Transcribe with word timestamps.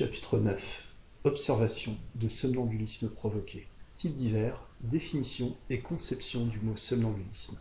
Chapitre 0.00 0.38
9 0.38 0.86
Observation 1.24 1.94
de 2.14 2.26
somnambulisme 2.26 3.10
provoqué. 3.10 3.66
Types 3.96 4.14
divers, 4.14 4.58
définition 4.80 5.54
et 5.68 5.80
conception 5.80 6.46
du 6.46 6.58
mot 6.60 6.74
somnambulisme. 6.74 7.58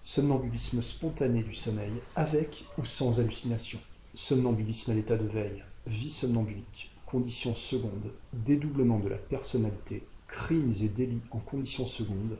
Somnambulisme 0.00 0.80
spontané 0.80 1.42
du 1.42 1.56
sommeil, 1.56 1.90
avec 2.14 2.66
ou 2.78 2.84
sans 2.84 3.18
hallucination. 3.18 3.80
Somnambulisme 4.14 4.92
à 4.92 4.94
l'état 4.94 5.16
de 5.16 5.26
veille, 5.26 5.64
vie 5.88 6.12
somnambulique, 6.12 6.92
conditions 7.04 7.56
secondes, 7.56 8.12
dédoublement 8.32 9.00
de 9.00 9.08
la 9.08 9.18
personnalité, 9.18 10.04
crimes 10.28 10.72
et 10.82 10.88
délits 10.88 11.22
en 11.32 11.40
conditions 11.40 11.88
secondes, 11.88 12.38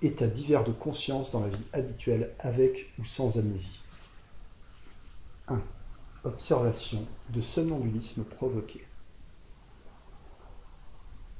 états 0.00 0.28
divers 0.28 0.62
de 0.62 0.70
conscience 0.70 1.32
dans 1.32 1.40
la 1.40 1.48
vie 1.48 1.66
habituelle 1.72 2.36
avec 2.38 2.92
ou 3.00 3.04
sans 3.04 3.36
amnésie. 3.36 3.80
1. 5.48 5.60
Observation 6.22 7.06
de 7.30 7.40
somnambulisme 7.40 8.24
provoqué. 8.24 8.84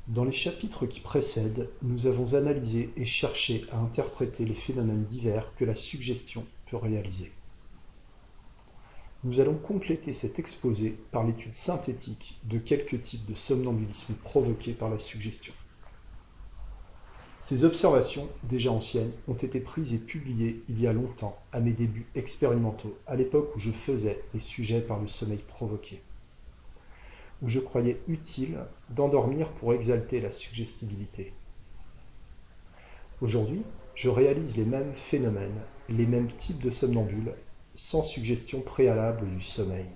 Dans 0.08 0.24
les 0.24 0.32
chapitres 0.32 0.86
qui 0.86 1.00
précèdent, 1.00 1.70
nous 1.82 2.06
avons 2.06 2.32
analysé 2.32 2.90
et 2.96 3.04
cherché 3.04 3.66
à 3.72 3.78
interpréter 3.78 4.46
les 4.46 4.54
phénomènes 4.54 5.04
divers 5.04 5.54
que 5.56 5.66
la 5.66 5.74
suggestion 5.74 6.46
peut 6.64 6.78
réaliser. 6.78 7.30
Nous 9.22 9.38
allons 9.38 9.58
compléter 9.58 10.14
cet 10.14 10.38
exposé 10.38 10.98
par 11.12 11.26
l'étude 11.26 11.54
synthétique 11.54 12.40
de 12.44 12.56
quelques 12.56 13.02
types 13.02 13.26
de 13.26 13.34
somnambulisme 13.34 14.14
provoqués 14.14 14.72
par 14.72 14.88
la 14.88 14.98
suggestion. 14.98 15.52
Ces 17.42 17.64
observations, 17.64 18.28
déjà 18.42 18.70
anciennes, 18.70 19.12
ont 19.26 19.34
été 19.34 19.60
prises 19.60 19.94
et 19.94 19.98
publiées 19.98 20.60
il 20.68 20.78
y 20.78 20.86
a 20.86 20.92
longtemps, 20.92 21.40
à 21.52 21.60
mes 21.60 21.72
débuts 21.72 22.06
expérimentaux, 22.14 22.98
à 23.06 23.16
l'époque 23.16 23.56
où 23.56 23.58
je 23.58 23.70
faisais 23.70 24.22
les 24.34 24.40
sujets 24.40 24.82
par 24.82 25.00
le 25.00 25.08
sommeil 25.08 25.40
provoqué, 25.48 26.02
où 27.40 27.48
je 27.48 27.58
croyais 27.58 27.98
utile 28.08 28.58
d'endormir 28.90 29.48
pour 29.52 29.72
exalter 29.72 30.20
la 30.20 30.30
suggestibilité. 30.30 31.32
Aujourd'hui, 33.22 33.62
je 33.94 34.10
réalise 34.10 34.58
les 34.58 34.66
mêmes 34.66 34.92
phénomènes, 34.94 35.62
les 35.88 36.06
mêmes 36.06 36.30
types 36.36 36.62
de 36.62 36.70
somnambules, 36.70 37.32
sans 37.72 38.02
suggestion 38.02 38.60
préalable 38.60 39.26
du 39.30 39.40
sommeil. 39.40 39.88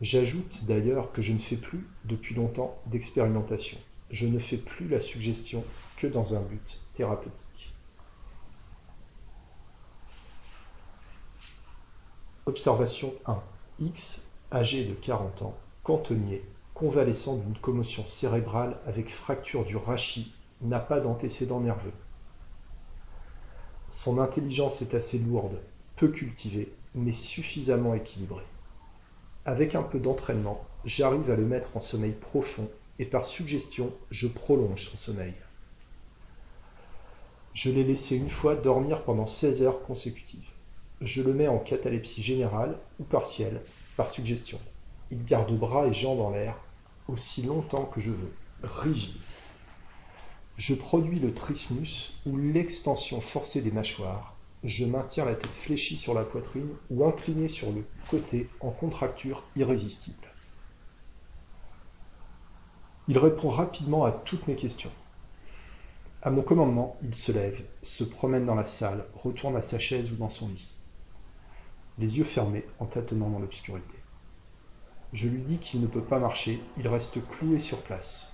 J'ajoute 0.00 0.64
d'ailleurs 0.64 1.12
que 1.12 1.20
je 1.20 1.34
ne 1.34 1.38
fais 1.38 1.56
plus, 1.56 1.86
depuis 2.06 2.34
longtemps, 2.34 2.78
d'expérimentation 2.86 3.78
je 4.14 4.28
ne 4.28 4.38
fais 4.38 4.58
plus 4.58 4.86
la 4.86 5.00
suggestion 5.00 5.64
que 5.96 6.06
dans 6.06 6.36
un 6.36 6.42
but 6.42 6.78
thérapeutique. 6.92 7.74
Observation 12.46 13.12
1. 13.26 13.42
X, 13.80 14.28
âgé 14.52 14.84
de 14.84 14.94
40 14.94 15.42
ans, 15.42 15.56
cantonnier, 15.82 16.40
convalescent 16.74 17.38
d'une 17.38 17.58
commotion 17.58 18.06
cérébrale 18.06 18.78
avec 18.86 19.12
fracture 19.12 19.64
du 19.64 19.76
rachis, 19.76 20.32
n'a 20.60 20.78
pas 20.78 21.00
d'antécédent 21.00 21.58
nerveux. 21.58 21.92
Son 23.88 24.20
intelligence 24.20 24.80
est 24.80 24.94
assez 24.94 25.18
lourde, 25.18 25.58
peu 25.96 26.06
cultivée, 26.06 26.72
mais 26.94 27.12
suffisamment 27.12 27.94
équilibrée. 27.94 28.46
Avec 29.44 29.74
un 29.74 29.82
peu 29.82 29.98
d'entraînement, 29.98 30.64
j'arrive 30.84 31.32
à 31.32 31.36
le 31.36 31.46
mettre 31.46 31.76
en 31.76 31.80
sommeil 31.80 32.12
profond 32.12 32.68
et 32.98 33.04
par 33.04 33.24
suggestion, 33.24 33.92
je 34.10 34.26
prolonge 34.26 34.88
son 34.88 34.96
sommeil. 34.96 35.34
Je 37.52 37.70
l'ai 37.70 37.84
laissé 37.84 38.16
une 38.16 38.30
fois 38.30 38.56
dormir 38.56 39.02
pendant 39.02 39.26
16 39.26 39.62
heures 39.62 39.82
consécutives. 39.82 40.48
Je 41.00 41.22
le 41.22 41.32
mets 41.32 41.48
en 41.48 41.58
catalepsie 41.58 42.22
générale 42.22 42.76
ou 42.98 43.04
partielle, 43.04 43.62
par 43.96 44.10
suggestion. 44.10 44.58
Il 45.10 45.24
garde 45.24 45.56
bras 45.56 45.86
et 45.86 45.94
jambes 45.94 46.20
en 46.20 46.30
l'air 46.30 46.56
aussi 47.08 47.42
longtemps 47.42 47.84
que 47.84 48.00
je 48.00 48.10
veux, 48.10 48.32
rigide. 48.62 49.20
Je 50.56 50.74
produis 50.74 51.18
le 51.18 51.34
trismus 51.34 52.14
ou 52.26 52.36
l'extension 52.36 53.20
forcée 53.20 53.60
des 53.60 53.72
mâchoires. 53.72 54.36
Je 54.62 54.84
maintiens 54.84 55.24
la 55.24 55.34
tête 55.34 55.54
fléchie 55.54 55.96
sur 55.96 56.14
la 56.14 56.24
poitrine 56.24 56.70
ou 56.90 57.04
inclinée 57.04 57.48
sur 57.48 57.70
le 57.72 57.84
côté 58.08 58.48
en 58.60 58.70
contracture 58.70 59.44
irrésistible. 59.56 60.23
Il 63.06 63.18
répond 63.18 63.50
rapidement 63.50 64.06
à 64.06 64.12
toutes 64.12 64.46
mes 64.46 64.56
questions. 64.56 64.90
À 66.22 66.30
mon 66.30 66.40
commandement, 66.40 66.96
il 67.02 67.14
se 67.14 67.32
lève, 67.32 67.68
se 67.82 68.02
promène 68.02 68.46
dans 68.46 68.54
la 68.54 68.64
salle, 68.64 69.04
retourne 69.14 69.56
à 69.56 69.62
sa 69.62 69.78
chaise 69.78 70.10
ou 70.10 70.16
dans 70.16 70.30
son 70.30 70.48
lit, 70.48 70.72
les 71.98 72.16
yeux 72.16 72.24
fermés 72.24 72.64
en 72.78 72.86
tâtonnant 72.86 73.28
dans 73.28 73.40
l'obscurité. 73.40 73.98
Je 75.12 75.28
lui 75.28 75.42
dis 75.42 75.58
qu'il 75.58 75.82
ne 75.82 75.86
peut 75.86 76.02
pas 76.02 76.18
marcher, 76.18 76.62
il 76.78 76.88
reste 76.88 77.18
cloué 77.28 77.58
sur 77.58 77.82
place. 77.82 78.32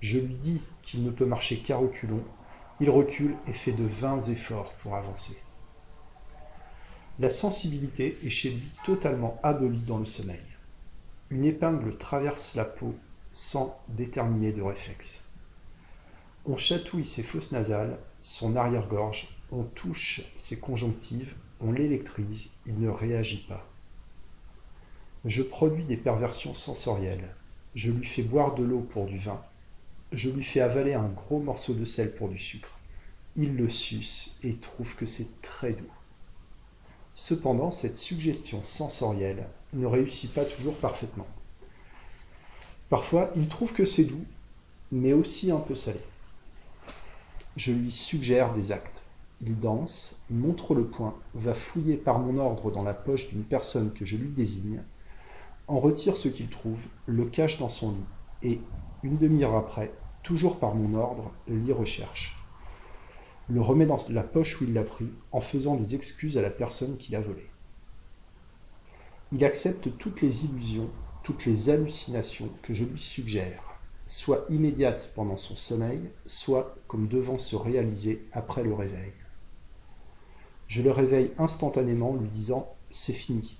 Je 0.00 0.18
lui 0.18 0.34
dis 0.34 0.62
qu'il 0.80 1.04
ne 1.04 1.10
peut 1.10 1.26
marcher 1.26 1.58
qu'à 1.58 1.76
reculons, 1.76 2.24
il 2.80 2.88
recule 2.88 3.36
et 3.46 3.52
fait 3.52 3.72
de 3.72 3.84
vains 3.84 4.20
efforts 4.22 4.72
pour 4.82 4.94
avancer. 4.94 5.36
La 7.18 7.28
sensibilité 7.28 8.16
est 8.24 8.30
chez 8.30 8.50
lui 8.50 8.68
totalement 8.84 9.38
abolie 9.42 9.84
dans 9.84 9.98
le 9.98 10.06
sommeil. 10.06 10.44
Une 11.28 11.44
épingle 11.44 11.98
traverse 11.98 12.54
la 12.54 12.64
peau 12.64 12.94
sans 13.36 13.78
déterminer 13.88 14.50
de 14.50 14.62
réflexe. 14.62 15.22
On 16.46 16.56
chatouille 16.56 17.04
ses 17.04 17.22
fosses 17.22 17.52
nasales, 17.52 17.98
son 18.18 18.56
arrière-gorge, 18.56 19.28
on 19.52 19.62
touche 19.62 20.22
ses 20.36 20.58
conjonctives, 20.58 21.34
on 21.60 21.70
l'électrise, 21.70 22.48
il 22.64 22.80
ne 22.80 22.88
réagit 22.88 23.44
pas. 23.46 23.68
Je 25.26 25.42
produis 25.42 25.84
des 25.84 25.98
perversions 25.98 26.54
sensorielles. 26.54 27.28
Je 27.74 27.90
lui 27.90 28.06
fais 28.06 28.22
boire 28.22 28.54
de 28.54 28.64
l'eau 28.64 28.80
pour 28.80 29.04
du 29.04 29.18
vin. 29.18 29.42
Je 30.12 30.30
lui 30.30 30.42
fais 30.42 30.60
avaler 30.60 30.94
un 30.94 31.08
gros 31.08 31.40
morceau 31.40 31.74
de 31.74 31.84
sel 31.84 32.14
pour 32.14 32.30
du 32.30 32.38
sucre. 32.38 32.78
Il 33.36 33.54
le 33.54 33.68
suce 33.68 34.38
et 34.44 34.54
trouve 34.54 34.96
que 34.96 35.04
c'est 35.04 35.42
très 35.42 35.74
doux. 35.74 35.92
Cependant, 37.14 37.70
cette 37.70 37.96
suggestion 37.96 38.64
sensorielle 38.64 39.46
ne 39.74 39.84
réussit 39.84 40.32
pas 40.32 40.46
toujours 40.46 40.76
parfaitement. 40.76 41.26
Parfois, 42.88 43.30
il 43.36 43.48
trouve 43.48 43.72
que 43.72 43.84
c'est 43.84 44.04
doux, 44.04 44.24
mais 44.92 45.12
aussi 45.12 45.50
un 45.50 45.58
peu 45.58 45.74
salé. 45.74 46.00
Je 47.56 47.72
lui 47.72 47.90
suggère 47.90 48.52
des 48.52 48.70
actes. 48.70 49.02
Il 49.42 49.58
danse, 49.58 50.20
montre 50.30 50.74
le 50.74 50.84
poing, 50.84 51.14
va 51.34 51.52
fouiller 51.52 51.96
par 51.96 52.18
mon 52.18 52.38
ordre 52.38 52.70
dans 52.70 52.84
la 52.84 52.94
poche 52.94 53.28
d'une 53.28 53.42
personne 53.42 53.92
que 53.92 54.06
je 54.06 54.16
lui 54.16 54.28
désigne, 54.28 54.82
en 55.68 55.80
retire 55.80 56.16
ce 56.16 56.28
qu'il 56.28 56.48
trouve, 56.48 56.78
le 57.06 57.24
cache 57.24 57.58
dans 57.58 57.68
son 57.68 57.90
lit, 57.90 58.06
et, 58.42 58.60
une 59.02 59.18
demi-heure 59.18 59.56
après, 59.56 59.92
toujours 60.22 60.58
par 60.58 60.74
mon 60.74 60.98
ordre, 60.98 61.32
l'y 61.48 61.72
recherche. 61.72 62.38
Le 63.48 63.60
remet 63.60 63.86
dans 63.86 63.98
la 64.10 64.22
poche 64.22 64.60
où 64.60 64.64
il 64.64 64.74
l'a 64.74 64.84
pris, 64.84 65.08
en 65.32 65.40
faisant 65.40 65.74
des 65.74 65.94
excuses 65.94 66.38
à 66.38 66.42
la 66.42 66.50
personne 66.50 66.96
qui 66.96 67.12
l'a 67.12 67.20
volé. 67.20 67.46
Il 69.32 69.44
accepte 69.44 69.96
toutes 69.98 70.22
les 70.22 70.44
illusions 70.44 70.88
toutes 71.26 71.44
les 71.44 71.70
hallucinations 71.70 72.48
que 72.62 72.72
je 72.72 72.84
lui 72.84 73.00
suggère, 73.00 73.60
soit 74.06 74.44
immédiates 74.48 75.10
pendant 75.16 75.36
son 75.36 75.56
sommeil, 75.56 76.00
soit 76.24 76.76
comme 76.86 77.08
devant 77.08 77.36
se 77.36 77.56
réaliser 77.56 78.24
après 78.30 78.62
le 78.62 78.72
réveil. 78.72 79.12
Je 80.68 80.82
le 80.82 80.92
réveille 80.92 81.32
instantanément 81.36 82.14
lui 82.14 82.28
disant 82.28 82.72
C'est 82.90 83.12
fini. 83.12 83.56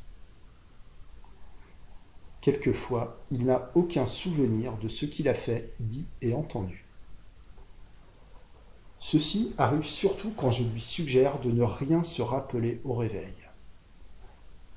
Quelquefois, 2.41 3.19
il 3.32 3.47
n'a 3.47 3.72
aucun 3.75 4.06
souvenir 4.06 4.76
de 4.76 4.87
ce 4.87 5.05
qu'il 5.05 5.28
a 5.28 5.34
fait, 5.34 5.72
dit 5.81 6.06
et 6.22 6.34
entendu. 6.34 6.84
Ceci 9.00 9.53
arrive 9.59 9.82
surtout 9.82 10.32
quand 10.37 10.53
je 10.53 10.62
lui 10.62 10.81
suggère 10.81 11.41
de 11.41 11.50
ne 11.50 11.65
rien 11.65 12.05
se 12.05 12.22
rappeler 12.22 12.81
au 12.84 12.94
réveil. 12.94 13.35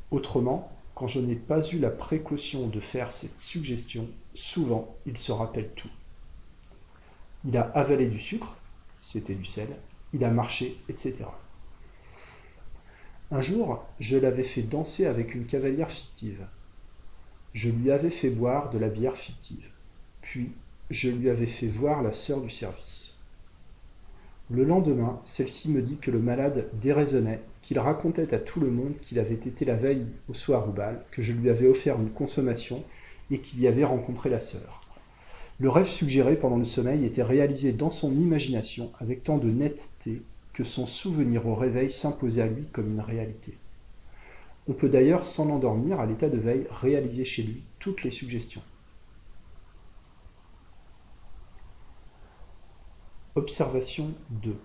Autrement, 0.09 0.71
quand 0.99 1.07
je 1.07 1.21
n'ai 1.21 1.37
pas 1.37 1.65
eu 1.69 1.79
la 1.79 1.91
précaution 1.91 2.67
de 2.67 2.81
faire 2.81 3.13
cette 3.13 3.39
suggestion, 3.39 4.05
souvent 4.33 4.97
il 5.05 5.17
se 5.17 5.31
rappelle 5.31 5.69
tout. 5.69 5.89
Il 7.45 7.55
a 7.55 7.61
avalé 7.61 8.07
du 8.07 8.19
sucre, 8.19 8.57
c'était 8.99 9.33
du 9.33 9.45
sel, 9.45 9.69
il 10.13 10.25
a 10.25 10.29
marché, 10.29 10.75
etc. 10.89 11.23
Un 13.31 13.39
jour, 13.39 13.85
je 14.01 14.17
l'avais 14.17 14.43
fait 14.43 14.61
danser 14.61 15.05
avec 15.05 15.35
une 15.35 15.45
cavalière 15.45 15.89
fictive. 15.89 16.45
Je 17.53 17.69
lui 17.69 17.91
avais 17.91 18.09
fait 18.09 18.29
boire 18.29 18.69
de 18.69 18.77
la 18.77 18.89
bière 18.89 19.15
fictive. 19.15 19.69
Puis, 20.21 20.51
je 20.89 21.09
lui 21.09 21.29
avais 21.29 21.47
fait 21.47 21.67
voir 21.67 22.03
la 22.03 22.11
sœur 22.11 22.41
du 22.41 22.49
service. 22.49 23.15
Le 24.49 24.65
lendemain, 24.65 25.21
celle-ci 25.23 25.69
me 25.69 25.81
dit 25.81 25.95
que 25.95 26.11
le 26.11 26.19
malade 26.19 26.67
déraisonnait 26.73 27.39
qu'il 27.61 27.79
racontait 27.79 28.33
à 28.33 28.39
tout 28.39 28.59
le 28.59 28.69
monde 28.69 28.93
qu'il 29.01 29.19
avait 29.19 29.35
été 29.35 29.65
la 29.65 29.75
veille 29.75 30.05
au 30.27 30.33
soir 30.33 30.67
au 30.67 30.71
bal, 30.71 31.03
que 31.11 31.21
je 31.21 31.33
lui 31.33 31.49
avais 31.49 31.67
offert 31.67 31.99
une 31.99 32.11
consommation 32.11 32.83
et 33.31 33.39
qu'il 33.39 33.59
y 33.59 33.67
avait 33.67 33.83
rencontré 33.83 34.29
la 34.29 34.39
sœur. 34.39 34.81
Le 35.59 35.69
rêve 35.69 35.87
suggéré 35.87 36.37
pendant 36.37 36.57
le 36.57 36.63
sommeil 36.63 37.05
était 37.05 37.23
réalisé 37.23 37.73
dans 37.73 37.91
son 37.91 38.13
imagination 38.13 38.91
avec 38.97 39.23
tant 39.23 39.37
de 39.37 39.49
netteté 39.49 40.21
que 40.53 40.63
son 40.63 40.85
souvenir 40.85 41.45
au 41.47 41.55
réveil 41.55 41.91
s'imposait 41.91 42.41
à 42.41 42.47
lui 42.47 42.65
comme 42.71 42.91
une 42.93 43.01
réalité. 43.01 43.57
On 44.69 44.73
peut 44.73 44.87
d'ailleurs, 44.87 45.25
sans 45.25 45.45
l'endormir, 45.45 45.99
à 45.99 46.05
l'état 46.05 46.29
de 46.29 46.37
veille, 46.37 46.65
réaliser 46.71 47.25
chez 47.25 47.43
lui 47.43 47.63
toutes 47.79 48.03
les 48.03 48.11
suggestions. 48.11 48.61
Observation 53.35 54.11
2. 54.29 54.55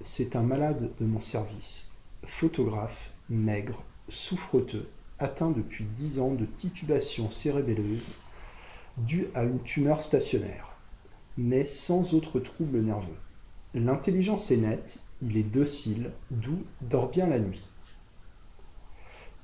C'est 0.00 0.36
un 0.36 0.42
malade 0.42 0.90
de 0.98 1.04
mon 1.04 1.20
service, 1.20 1.91
photographe, 2.24 3.12
maigre, 3.28 3.82
souffreteux, 4.08 4.88
atteint 5.18 5.50
depuis 5.50 5.84
dix 5.84 6.20
ans 6.20 6.32
de 6.32 6.44
titubation 6.44 7.30
cérébelleuse 7.30 8.10
due 8.98 9.28
à 9.34 9.44
une 9.44 9.62
tumeur 9.62 10.00
stationnaire, 10.00 10.68
mais 11.38 11.64
sans 11.64 12.14
autre 12.14 12.40
trouble 12.40 12.80
nerveux. 12.80 13.16
L'intelligence 13.74 14.50
est 14.50 14.58
nette, 14.58 14.98
il 15.22 15.36
est 15.36 15.42
docile, 15.42 16.10
doux, 16.30 16.64
dort 16.82 17.08
bien 17.08 17.26
la 17.26 17.38
nuit. 17.38 17.66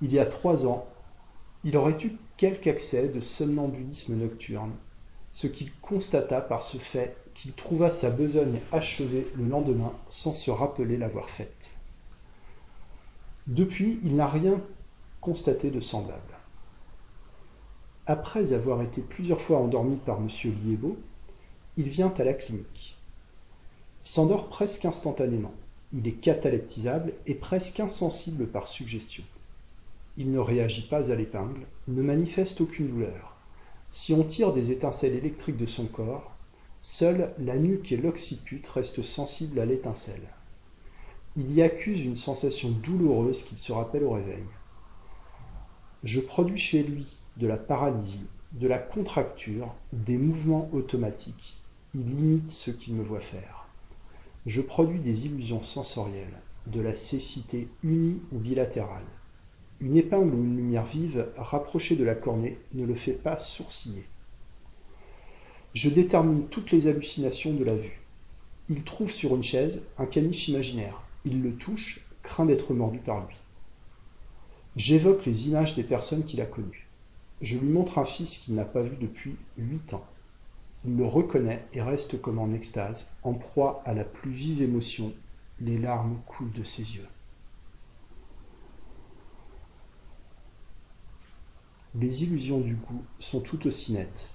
Il 0.02 0.12
y 0.12 0.18
a 0.18 0.26
trois 0.26 0.66
ans, 0.66 0.86
il 1.64 1.76
aurait 1.76 1.98
eu 2.04 2.12
quelque 2.36 2.68
accès 2.68 3.08
de 3.08 3.20
somnambulisme 3.20 4.16
nocturne, 4.16 4.72
ce 5.32 5.46
qu'il 5.46 5.72
constata 5.80 6.40
par 6.40 6.62
ce 6.62 6.78
fait 6.78 7.16
qu'il 7.34 7.52
trouva 7.52 7.90
sa 7.90 8.10
besogne 8.10 8.60
achevée 8.72 9.26
le 9.36 9.46
lendemain 9.46 9.92
sans 10.08 10.32
se 10.32 10.50
rappeler 10.50 10.96
l'avoir 10.96 11.30
faite. 11.30 11.77
Depuis, 13.48 13.98
il 14.02 14.14
n'a 14.14 14.28
rien 14.28 14.60
constaté 15.22 15.70
de 15.70 15.80
semblable. 15.80 16.20
Après 18.04 18.52
avoir 18.52 18.82
été 18.82 19.00
plusieurs 19.00 19.40
fois 19.40 19.56
endormi 19.56 19.96
par 19.96 20.18
M. 20.18 20.28
Liébeau, 20.62 20.98
il 21.78 21.88
vient 21.88 22.12
à 22.18 22.24
la 22.24 22.34
clinique. 22.34 22.98
Il 24.04 24.08
s'endort 24.08 24.48
presque 24.50 24.84
instantanément. 24.84 25.54
Il 25.94 26.06
est 26.06 26.20
cataleptisable 26.20 27.14
et 27.24 27.34
presque 27.34 27.80
insensible 27.80 28.46
par 28.46 28.68
suggestion. 28.68 29.24
Il 30.18 30.30
ne 30.30 30.38
réagit 30.38 30.86
pas 30.86 31.10
à 31.10 31.14
l'épingle, 31.14 31.66
ne 31.86 32.02
manifeste 32.02 32.60
aucune 32.60 32.88
douleur. 32.88 33.34
Si 33.90 34.12
on 34.12 34.24
tire 34.24 34.52
des 34.52 34.72
étincelles 34.72 35.14
électriques 35.14 35.56
de 35.56 35.64
son 35.64 35.86
corps, 35.86 36.34
seule 36.82 37.32
la 37.38 37.56
nuque 37.56 37.92
et 37.92 37.96
l'occiput 37.96 38.62
restent 38.74 39.02
sensibles 39.02 39.58
à 39.58 39.64
l'étincelle. 39.64 40.28
Il 41.40 41.54
y 41.54 41.62
accuse 41.62 42.02
une 42.02 42.16
sensation 42.16 42.68
douloureuse 42.68 43.44
qu'il 43.44 43.58
se 43.58 43.70
rappelle 43.70 44.02
au 44.02 44.10
réveil. 44.10 44.42
Je 46.02 46.18
produis 46.18 46.58
chez 46.58 46.82
lui 46.82 47.06
de 47.36 47.46
la 47.46 47.56
paralysie, 47.56 48.26
de 48.54 48.66
la 48.66 48.80
contracture, 48.80 49.72
des 49.92 50.18
mouvements 50.18 50.68
automatiques. 50.72 51.54
Il 51.94 52.12
imite 52.18 52.50
ce 52.50 52.72
qu'il 52.72 52.94
me 52.94 53.04
voit 53.04 53.20
faire. 53.20 53.68
Je 54.46 54.60
produis 54.60 54.98
des 54.98 55.26
illusions 55.26 55.62
sensorielles, 55.62 56.42
de 56.66 56.80
la 56.80 56.96
cécité 56.96 57.68
unie 57.84 58.18
ou 58.32 58.38
bilatérale. 58.38 59.06
Une 59.78 59.96
épingle 59.96 60.34
ou 60.34 60.42
une 60.42 60.56
lumière 60.56 60.86
vive 60.86 61.28
rapprochée 61.36 61.94
de 61.94 62.04
la 62.04 62.16
cornée 62.16 62.58
ne 62.74 62.84
le 62.84 62.96
fait 62.96 63.12
pas 63.12 63.38
sourciller. 63.38 64.06
Je 65.72 65.88
détermine 65.88 66.48
toutes 66.48 66.72
les 66.72 66.88
hallucinations 66.88 67.54
de 67.54 67.62
la 67.62 67.76
vue. 67.76 68.00
Il 68.68 68.82
trouve 68.82 69.12
sur 69.12 69.36
une 69.36 69.44
chaise 69.44 69.82
un 69.98 70.06
caniche 70.06 70.48
imaginaire. 70.48 71.00
Il 71.30 71.42
le 71.42 71.54
touche, 71.54 72.00
craint 72.22 72.46
d'être 72.46 72.72
mordu 72.72 73.00
par 73.00 73.26
lui. 73.26 73.36
J'évoque 74.76 75.26
les 75.26 75.46
images 75.46 75.74
des 75.74 75.82
personnes 75.82 76.24
qu'il 76.24 76.40
a 76.40 76.46
connues. 76.46 76.88
Je 77.42 77.58
lui 77.58 77.68
montre 77.68 77.98
un 77.98 78.06
fils 78.06 78.38
qu'il 78.38 78.54
n'a 78.54 78.64
pas 78.64 78.80
vu 78.80 78.96
depuis 78.96 79.36
huit 79.58 79.92
ans. 79.92 80.06
Il 80.86 80.96
le 80.96 81.04
reconnaît 81.04 81.66
et 81.74 81.82
reste 81.82 82.18
comme 82.22 82.38
en 82.38 82.54
extase, 82.54 83.10
en 83.24 83.34
proie 83.34 83.82
à 83.84 83.92
la 83.92 84.04
plus 84.04 84.30
vive 84.30 84.62
émotion. 84.62 85.12
Les 85.60 85.76
larmes 85.76 86.18
coulent 86.26 86.52
de 86.52 86.64
ses 86.64 86.94
yeux. 86.94 87.06
Les 91.94 92.22
illusions 92.24 92.60
du 92.60 92.74
goût 92.74 93.04
sont 93.18 93.40
tout 93.40 93.66
aussi 93.66 93.92
nettes. 93.92 94.30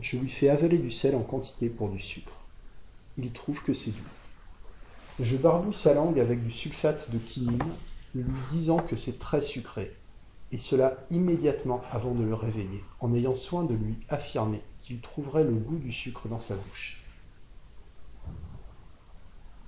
Je 0.00 0.16
lui 0.16 0.30
fais 0.30 0.48
avaler 0.48 0.78
du 0.78 0.90
sel 0.90 1.14
en 1.14 1.22
quantité 1.22 1.68
pour 1.68 1.90
du 1.90 2.00
sucre. 2.00 2.40
Il 3.18 3.30
trouve 3.32 3.62
que 3.62 3.74
c'est 3.74 3.90
doux. 3.90 4.25
Je 5.18 5.38
barbouille 5.38 5.72
sa 5.72 5.94
langue 5.94 6.20
avec 6.20 6.44
du 6.44 6.50
sulfate 6.50 7.10
de 7.10 7.16
quinine, 7.16 7.62
lui 8.14 8.38
disant 8.50 8.76
que 8.76 8.96
c'est 8.96 9.18
très 9.18 9.40
sucré, 9.40 9.90
et 10.52 10.58
cela 10.58 10.94
immédiatement 11.10 11.80
avant 11.90 12.14
de 12.14 12.22
le 12.22 12.34
réveiller, 12.34 12.84
en 13.00 13.14
ayant 13.14 13.34
soin 13.34 13.64
de 13.64 13.72
lui 13.72 13.96
affirmer 14.10 14.60
qu'il 14.82 15.00
trouverait 15.00 15.44
le 15.44 15.54
goût 15.54 15.78
du 15.78 15.90
sucre 15.90 16.28
dans 16.28 16.38
sa 16.38 16.54
bouche. 16.54 17.02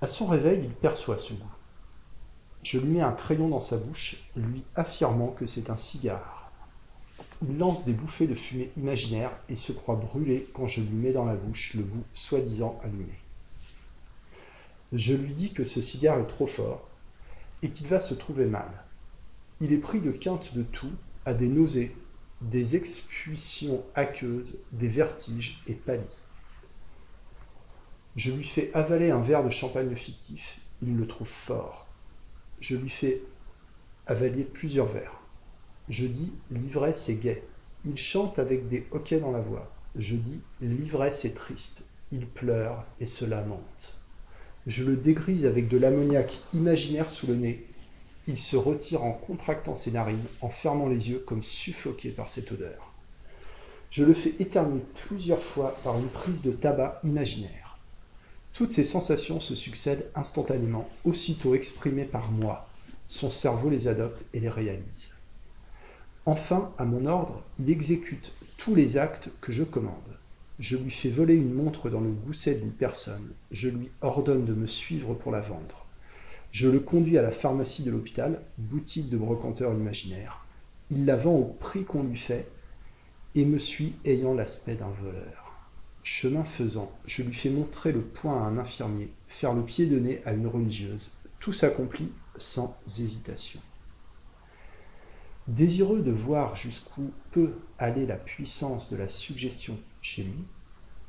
À 0.01 0.07
son 0.07 0.27
réveil, 0.27 0.65
il 0.65 0.69
perçoit 0.69 1.17
ce 1.17 1.33
goût. 1.33 1.55
Je 2.61 2.77
lui 2.77 2.89
mets 2.89 3.01
un 3.01 3.11
crayon 3.11 3.49
dans 3.49 3.59
sa 3.59 3.77
bouche, 3.77 4.29
lui 4.35 4.63
affirmant 4.75 5.29
que 5.29 5.47
c'est 5.47 5.71
un 5.71 5.75
cigare. 5.75 6.51
Il 7.41 7.57
lance 7.57 7.85
des 7.85 7.93
bouffées 7.93 8.27
de 8.27 8.35
fumée 8.35 8.69
imaginaire 8.77 9.31
et 9.49 9.55
se 9.55 9.71
croit 9.71 9.95
brûlé 9.95 10.47
quand 10.53 10.67
je 10.67 10.81
lui 10.81 10.95
mets 10.95 11.13
dans 11.13 11.25
la 11.25 11.35
bouche 11.35 11.73
le 11.73 11.83
bout 11.83 12.03
soi-disant 12.13 12.79
allumé. 12.83 13.17
Je 14.91 15.13
lui 15.13 15.33
dis 15.33 15.53
que 15.53 15.65
ce 15.65 15.81
cigare 15.81 16.19
est 16.19 16.27
trop 16.27 16.47
fort 16.47 16.87
et 17.61 17.69
qu'il 17.69 17.87
va 17.87 17.99
se 17.99 18.13
trouver 18.13 18.45
mal. 18.45 18.69
Il 19.61 19.73
est 19.73 19.77
pris 19.77 19.99
de 19.99 20.11
quinte 20.11 20.55
de 20.55 20.63
tout, 20.63 20.91
a 21.25 21.33
des 21.33 21.47
nausées, 21.47 21.95
des 22.41 22.75
expulsions 22.75 23.83
aqueuses, 23.93 24.57
des 24.71 24.87
vertiges 24.87 25.61
et 25.67 25.73
pâlit. 25.73 26.21
Je 28.15 28.31
lui 28.31 28.43
fais 28.43 28.71
avaler 28.73 29.11
un 29.11 29.21
verre 29.21 29.43
de 29.43 29.49
champagne 29.49 29.95
fictif, 29.95 30.59
il 30.81 30.97
le 30.97 31.07
trouve 31.07 31.27
fort. 31.27 31.87
Je 32.59 32.75
lui 32.75 32.89
fais 32.89 33.21
avaler 34.07 34.43
plusieurs 34.43 34.87
verres. 34.87 35.19
Je 35.87 36.05
dis 36.05 36.31
l'ivresse 36.51 37.09
est 37.09 37.15
gaie. 37.15 37.43
Il 37.85 37.97
chante 37.97 38.39
avec 38.39 38.67
des 38.67 38.87
hoquets 38.91 39.19
dans 39.19 39.31
la 39.31 39.41
voix. 39.41 39.71
Je 39.95 40.15
dis 40.15 40.41
l'ivresse 40.61 41.25
est 41.25 41.35
triste. 41.35 41.85
Il 42.11 42.27
pleure 42.27 42.85
et 42.99 43.05
se 43.05 43.25
lamente. 43.25 43.98
Je 44.69 44.83
le 44.83 44.95
dégrise 44.95 45.47
avec 45.47 45.67
de 45.67 45.79
l'ammoniaque 45.79 46.37
imaginaire 46.53 47.09
sous 47.09 47.25
le 47.25 47.33
nez. 47.33 47.65
Il 48.27 48.37
se 48.37 48.55
retire 48.55 49.03
en 49.03 49.13
contractant 49.13 49.73
ses 49.73 49.89
narines, 49.89 50.27
en 50.41 50.51
fermant 50.51 50.87
les 50.87 51.09
yeux 51.09 51.23
comme 51.25 51.41
suffoqué 51.41 52.09
par 52.09 52.29
cette 52.29 52.51
odeur. 52.51 52.93
Je 53.89 54.05
le 54.05 54.13
fais 54.13 54.35
éternuer 54.37 54.83
plusieurs 55.07 55.41
fois 55.41 55.75
par 55.83 55.97
une 55.97 56.09
prise 56.09 56.43
de 56.43 56.51
tabac 56.51 56.99
imaginaire. 57.03 57.79
Toutes 58.53 58.71
ces 58.71 58.83
sensations 58.83 59.39
se 59.39 59.55
succèdent 59.55 60.07
instantanément, 60.13 60.87
aussitôt 61.03 61.55
exprimées 61.55 62.05
par 62.05 62.29
moi. 62.29 62.69
Son 63.07 63.31
cerveau 63.31 63.71
les 63.71 63.87
adopte 63.87 64.23
et 64.35 64.39
les 64.39 64.49
réalise. 64.49 65.15
Enfin, 66.27 66.71
à 66.77 66.85
mon 66.85 67.07
ordre, 67.07 67.41
il 67.57 67.71
exécute 67.71 68.33
tous 68.57 68.75
les 68.75 68.97
actes 68.97 69.31
que 69.41 69.51
je 69.51 69.63
commande. 69.63 70.18
Je 70.59 70.75
lui 70.75 70.91
fais 70.91 71.09
voler 71.09 71.35
une 71.35 71.53
montre 71.53 71.89
dans 71.89 72.01
le 72.01 72.11
gousset 72.11 72.55
d'une 72.55 72.73
personne. 72.73 73.31
Je 73.49 73.69
lui 73.69 73.89
ordonne 74.01 74.45
de 74.45 74.53
me 74.53 74.67
suivre 74.67 75.13
pour 75.13 75.31
la 75.31 75.39
vendre. 75.39 75.85
Je 76.51 76.67
le 76.67 76.81
conduis 76.81 77.17
à 77.17 77.21
la 77.21 77.31
pharmacie 77.31 77.83
de 77.83 77.91
l'hôpital, 77.91 78.41
boutique 78.57 79.09
de 79.09 79.15
brocanteur 79.15 79.73
imaginaire. 79.73 80.45
Il 80.91 81.05
la 81.05 81.15
vend 81.15 81.35
au 81.35 81.45
prix 81.45 81.85
qu'on 81.85 82.03
lui 82.03 82.17
fait 82.17 82.45
et 83.35 83.45
me 83.45 83.57
suit 83.57 83.93
ayant 84.03 84.33
l'aspect 84.33 84.75
d'un 84.75 84.91
voleur. 85.01 85.53
Chemin 86.03 86.43
faisant, 86.43 86.91
je 87.05 87.23
lui 87.23 87.33
fais 87.33 87.51
montrer 87.51 87.93
le 87.93 88.01
poing 88.01 88.43
à 88.43 88.47
un 88.47 88.57
infirmier, 88.57 89.11
faire 89.29 89.53
le 89.53 89.63
pied 89.63 89.85
de 89.85 89.97
nez 89.97 90.21
à 90.25 90.33
une 90.33 90.47
religieuse. 90.47 91.11
Tout 91.39 91.53
s'accomplit 91.53 92.11
sans 92.37 92.77
hésitation. 92.85 93.61
Désireux 95.49 96.01
de 96.01 96.11
voir 96.11 96.55
jusqu'où 96.55 97.11
peut 97.31 97.53
aller 97.79 98.05
la 98.05 98.17
puissance 98.17 98.91
de 98.91 98.95
la 98.95 99.07
suggestion 99.07 99.79
chez 99.99 100.21
lui, 100.21 100.43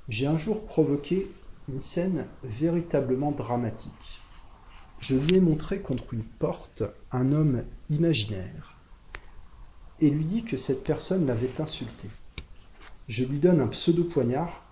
j'ai 0.09 0.26
un 0.26 0.38
jour 0.38 0.64
provoqué 0.64 1.30
une 1.68 1.82
scène 1.82 2.26
véritablement 2.42 3.32
dramatique. 3.32 4.20
Je 4.99 5.14
lui 5.14 5.35
ai 5.35 5.40
montré 5.40 5.80
contre 5.80 6.14
une 6.14 6.25
porte 6.25 6.82
un 7.12 7.32
homme 7.32 7.64
imaginaire 7.90 8.76
et 10.00 10.09
lui 10.09 10.25
dis 10.25 10.42
que 10.42 10.56
cette 10.56 10.85
personne 10.85 11.26
l'avait 11.26 11.61
insulté. 11.61 12.09
Je 13.09 13.25
lui 13.25 13.40
donne 13.40 13.61
un 13.61 13.68
pseudo-poignard 13.68 14.64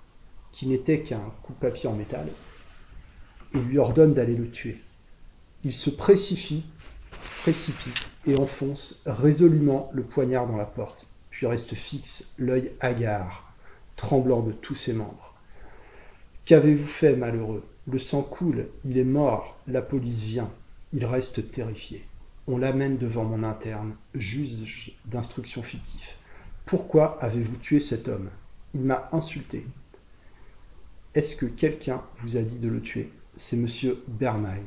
qui 0.51 0.67
n'était 0.67 1.03
qu'un 1.03 1.31
coup-papier 1.43 1.91
en 1.91 1.95
métal 1.95 2.27
et 3.53 3.59
lui 3.59 3.77
ordonne 3.77 4.15
d'aller 4.15 4.35
le 4.35 4.51
tuer. 4.51 4.81
Il 5.63 5.75
se 5.75 5.91
précipite 5.91 6.65
précipite 7.43 8.11
et 8.29 8.37
enfonce 8.37 9.03
résolument 9.07 9.91
le 9.93 10.03
poignard 10.03 10.47
dans 10.47 10.57
la 10.57 10.67
porte, 10.67 11.07
puis 11.31 11.47
reste 11.47 11.75
fixe, 11.75 12.29
l'œil 12.39 12.73
hagard, 12.81 13.53
tremblant 13.97 14.43
de 14.43 14.53
tous 14.53 14.75
ses 14.75 14.93
membres. 14.93 15.35
Qu'avez-vous 16.45 16.87
fait, 16.87 17.17
malheureux? 17.17 17.65
Le 17.91 17.99
sang 17.99 18.23
coule, 18.23 18.69
il 18.85 18.99
est 18.99 19.05
mort, 19.05 19.59
la 19.67 19.83
police 19.83 20.23
vient. 20.23 20.51
Il 20.93 21.05
reste 21.05 21.51
terrifié. 21.51 22.05
On 22.47 22.59
l'amène 22.59 22.99
devant 22.99 23.25
mon 23.25 23.43
interne, 23.43 23.95
juge 24.15 24.99
d'instruction 25.07 25.63
fictif. 25.63 26.19
Pourquoi 26.67 27.19
avez-vous 27.23 27.57
tué 27.57 27.81
cet 27.81 28.09
homme? 28.09 28.31
Il 28.75 28.83
m'a 28.83 29.09
insulté. 29.13 29.67
Est-ce 31.15 31.37
que 31.37 31.47
quelqu'un 31.47 32.03
vous 32.19 32.37
a 32.37 32.43
dit 32.43 32.59
de 32.59 32.69
le 32.69 32.81
tuer? 32.81 33.11
C'est 33.37 33.57
monsieur 33.57 34.03
Bernheim. 34.07 34.67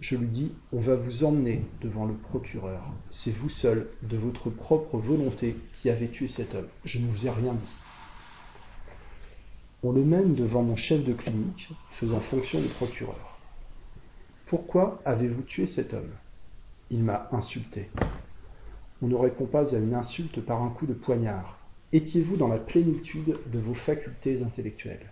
Je 0.00 0.16
lui 0.16 0.28
dis, 0.28 0.50
on 0.72 0.80
va 0.80 0.96
vous 0.96 1.24
emmener 1.24 1.62
devant 1.82 2.06
le 2.06 2.14
procureur. 2.14 2.82
C'est 3.10 3.36
vous 3.36 3.50
seul, 3.50 3.86
de 4.02 4.16
votre 4.16 4.48
propre 4.48 4.96
volonté, 4.96 5.54
qui 5.74 5.90
avez 5.90 6.08
tué 6.08 6.26
cet 6.26 6.54
homme. 6.54 6.68
Je 6.86 7.00
ne 7.00 7.06
vous 7.06 7.26
ai 7.26 7.30
rien 7.30 7.52
dit. 7.52 7.76
On 9.82 9.92
le 9.92 10.02
mène 10.02 10.34
devant 10.34 10.62
mon 10.62 10.74
chef 10.74 11.04
de 11.04 11.12
clinique, 11.12 11.68
faisant 11.90 12.20
fonction 12.20 12.60
de 12.60 12.66
procureur. 12.66 13.38
Pourquoi 14.46 15.02
avez-vous 15.04 15.42
tué 15.42 15.66
cet 15.66 15.92
homme? 15.92 16.10
Il 16.88 17.02
m'a 17.02 17.28
insulté. 17.30 17.90
On 19.02 19.06
ne 19.06 19.14
répond 19.16 19.46
pas 19.46 19.74
à 19.74 19.78
une 19.78 19.94
insulte 19.94 20.40
par 20.40 20.62
un 20.62 20.70
coup 20.70 20.86
de 20.86 20.94
poignard. 20.94 21.58
Étiez-vous 21.92 22.38
dans 22.38 22.48
la 22.48 22.58
plénitude 22.58 23.36
de 23.52 23.58
vos 23.58 23.74
facultés 23.74 24.42
intellectuelles? 24.42 25.10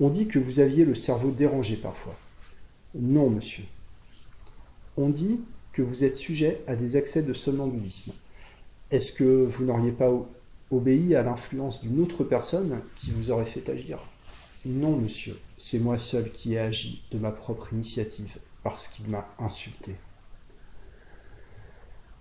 On 0.00 0.08
dit 0.08 0.26
que 0.26 0.40
vous 0.40 0.58
aviez 0.58 0.84
le 0.84 0.96
cerveau 0.96 1.30
dérangé 1.30 1.76
parfois. 1.76 2.16
Non, 2.96 3.30
monsieur. 3.30 3.64
On 4.96 5.08
dit 5.08 5.40
que 5.72 5.82
vous 5.82 6.04
êtes 6.04 6.16
sujet 6.16 6.62
à 6.68 6.76
des 6.76 6.96
accès 6.96 7.22
de 7.22 7.32
somnambulisme. 7.32 8.12
Est-ce 8.90 9.12
que 9.12 9.44
vous 9.44 9.64
n'auriez 9.64 9.90
pas 9.90 10.12
obéi 10.70 11.16
à 11.16 11.22
l'influence 11.22 11.80
d'une 11.80 12.00
autre 12.00 12.22
personne 12.22 12.80
qui 12.94 13.10
vous 13.10 13.30
aurait 13.32 13.44
fait 13.44 13.68
agir? 13.68 13.98
Non, 14.66 14.96
monsieur, 14.96 15.38
c'est 15.56 15.80
moi 15.80 15.98
seul 15.98 16.30
qui 16.30 16.54
ai 16.54 16.58
agi 16.58 17.02
de 17.10 17.18
ma 17.18 17.32
propre 17.32 17.72
initiative 17.72 18.38
parce 18.62 18.88
qu'il 18.88 19.08
m'a 19.08 19.28
insulté. 19.38 19.96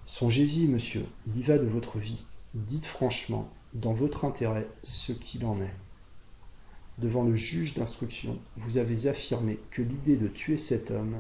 Songez-y, 0.04 0.68
monsieur, 0.68 1.06
il 1.28 1.38
y 1.38 1.44
va 1.44 1.58
de 1.58 1.66
votre 1.66 2.00
vie. 2.00 2.24
Dites 2.56 2.86
franchement, 2.88 3.50
dans 3.74 3.94
votre 3.94 4.26
intérêt, 4.26 4.68
ce 4.82 5.14
qu'il 5.14 5.46
en 5.46 5.62
est. 5.62 5.74
Devant 6.98 7.24
le 7.24 7.36
juge 7.36 7.74
d'instruction, 7.76 8.38
vous 8.58 8.78
avez 8.78 9.08
affirmé 9.08 9.60
que 9.72 9.82
l'idée 9.82 10.18
de 10.18 10.28
tuer 10.28 10.58
cet 10.58 10.92
homme 10.92 11.16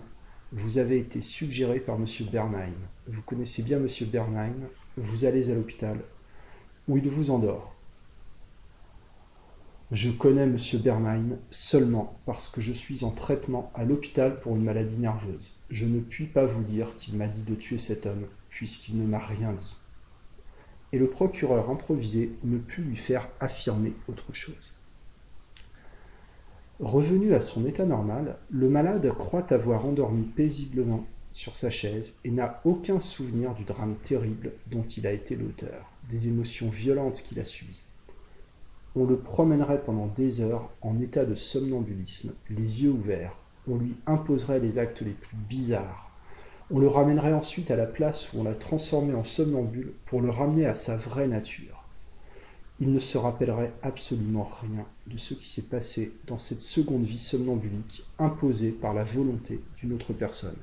vous 0.55 0.77
avez 0.77 1.00
été 1.00 1.19
suggéré 1.19 1.79
par 1.79 1.95
M. 1.95 2.05
Bernheim. 2.31 2.75
Vous 3.07 3.24
connaissez 3.24 3.63
bien 3.63 3.77
M. 3.77 3.88
Bernheim. 4.12 4.53
Vous 4.98 5.25
allez 5.25 5.50
à 5.50 5.55
l'hôpital 5.55 5.98
où 6.88 6.95
il 6.98 7.10
vous 7.10 7.31
endort. 7.31 7.74
Je 9.91 10.12
connais 10.12 10.43
M. 10.43 10.57
Bernheim 10.75 11.38
seulement 11.50 12.19
parce 12.27 12.48
que 12.48 12.62
je 12.62 12.72
suis 12.72 13.03
en 13.03 13.10
traitement 13.10 13.72
à 13.74 13.83
l'hôpital 13.83 14.39
pour 14.41 14.55
une 14.55 14.63
maladie 14.63 14.98
nerveuse. 14.98 15.53
Je 15.72 15.86
ne 15.86 16.00
puis 16.00 16.27
pas 16.27 16.45
vous 16.45 16.63
dire 16.63 16.95
qu'il 16.98 17.15
m'a 17.15 17.27
dit 17.27 17.43
de 17.43 17.55
tuer 17.55 17.79
cet 17.79 18.05
homme, 18.05 18.27
puisqu'il 18.50 19.00
ne 19.00 19.07
m'a 19.07 19.19
rien 19.19 19.53
dit. 19.53 19.75
Et 20.91 21.00
le 21.00 21.10
procureur 21.10 21.72
improvisé 21.72 22.31
ne 22.43 22.60
put 22.60 22.83
lui 22.83 22.98
faire 22.98 23.27
affirmer 23.39 23.93
autre 24.07 24.33
chose. 24.33 24.74
Revenu 26.79 27.35
à 27.35 27.39
son 27.39 27.65
état 27.67 27.85
normal, 27.85 28.37
le 28.49 28.67
malade 28.67 29.07
croit 29.11 29.53
avoir 29.53 29.85
endormi 29.85 30.23
paisiblement 30.23 31.05
sur 31.31 31.53
sa 31.53 31.69
chaise 31.69 32.15
et 32.23 32.31
n'a 32.31 32.61
aucun 32.65 32.99
souvenir 32.99 33.53
du 33.53 33.63
drame 33.63 33.95
terrible 34.01 34.53
dont 34.71 34.81
il 34.83 35.05
a 35.05 35.11
été 35.11 35.35
l'auteur, 35.35 35.91
des 36.09 36.27
émotions 36.27 36.69
violentes 36.69 37.21
qu'il 37.21 37.39
a 37.39 37.45
subies. 37.45 37.83
On 38.95 39.05
le 39.05 39.17
promènerait 39.17 39.83
pendant 39.83 40.07
des 40.07 40.41
heures 40.41 40.71
en 40.81 40.97
état 40.99 41.25
de 41.25 41.35
somnambulisme, 41.35 42.33
les 42.49 42.83
yeux 42.83 42.91
ouverts, 42.91 43.37
on 43.67 43.77
lui 43.77 43.93
imposerait 44.07 44.59
les 44.59 44.79
actes 44.79 45.01
les 45.01 45.11
plus 45.11 45.37
bizarres, 45.37 46.11
on 46.71 46.79
le 46.79 46.87
ramènerait 46.87 47.33
ensuite 47.33 47.69
à 47.69 47.75
la 47.75 47.85
place 47.85 48.33
où 48.33 48.39
on 48.39 48.43
l'a 48.43 48.55
transformé 48.55 49.13
en 49.13 49.23
somnambule 49.23 49.93
pour 50.07 50.21
le 50.21 50.31
ramener 50.31 50.65
à 50.65 50.73
sa 50.73 50.97
vraie 50.97 51.27
nature 51.27 51.82
il 52.83 52.91
ne 52.91 52.99
se 52.99 53.17
rappellerait 53.17 53.71
absolument 53.81 54.43
rien 54.43 54.85
de 55.07 55.17
ce 55.17 55.33
qui 55.33 55.47
s'est 55.47 55.69
passé 55.69 56.11
dans 56.27 56.37
cette 56.37 56.59
seconde 56.59 57.05
vie 57.05 57.17
somnambulique 57.17 58.03
imposée 58.19 58.73
par 58.73 58.93
la 58.93 59.05
volonté 59.05 59.61
d'une 59.77 59.93
autre 59.93 60.11
personne. 60.11 60.57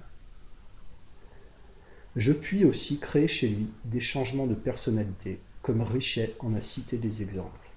Je 2.16 2.32
puis 2.34 2.66
aussi 2.66 2.98
créer 2.98 3.26
chez 3.26 3.48
lui 3.48 3.68
des 3.86 4.00
changements 4.00 4.46
de 4.46 4.54
personnalité, 4.54 5.40
comme 5.62 5.80
Richet 5.80 6.36
en 6.40 6.52
a 6.52 6.60
cité 6.60 6.98
des 6.98 7.22
exemples. 7.22 7.70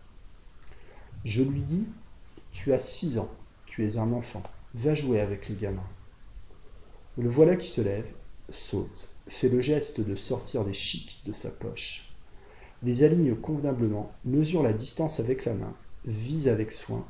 Je 1.24 1.42
lui 1.42 1.62
dis 1.62 1.86
Tu 2.52 2.74
as 2.74 2.80
six 2.80 3.20
ans, 3.20 3.32
tu 3.66 3.88
es 3.88 3.96
un 3.96 4.12
enfant, 4.12 4.44
va 4.74 4.94
jouer 4.94 5.22
avec 5.22 5.48
les 5.48 5.56
gamins. 5.56 5.90
Le 7.18 7.30
voilà 7.30 7.56
qui 7.56 7.70
se 7.70 7.80
lève, 7.80 8.12
saute, 8.50 9.16
fait 9.26 9.48
le 9.48 9.62
geste 9.62 10.02
de 10.02 10.18
sortir 10.18 10.66
des 10.66 10.74
chics 10.74 11.22
de 11.26 11.32
sa 11.32 11.50
poche, 11.50 12.13
les 12.84 13.04
aligne 13.04 13.36
convenablement, 13.36 14.12
mesure 14.26 14.62
la 14.62 14.74
distance 14.74 15.20
avec 15.20 15.46
la 15.46 15.54
main, 15.54 15.74
vise 16.06 16.48
avec 16.48 16.72
soin, 16.72 17.06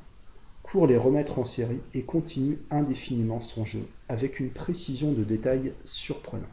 court 0.62 0.88
les 0.88 0.98
remettre 0.98 1.40
en 1.40 1.46
série 1.46 1.82
et 1.94 2.04
continue 2.04 2.60
indéfiniment 2.70 3.42
son 3.42 3.66
jeu, 3.66 3.88
avec 4.08 4.40
une 4.40 4.52
précision 4.52 5.12
de 5.12 5.24
détail 5.24 5.74
surprenant. 5.84 6.48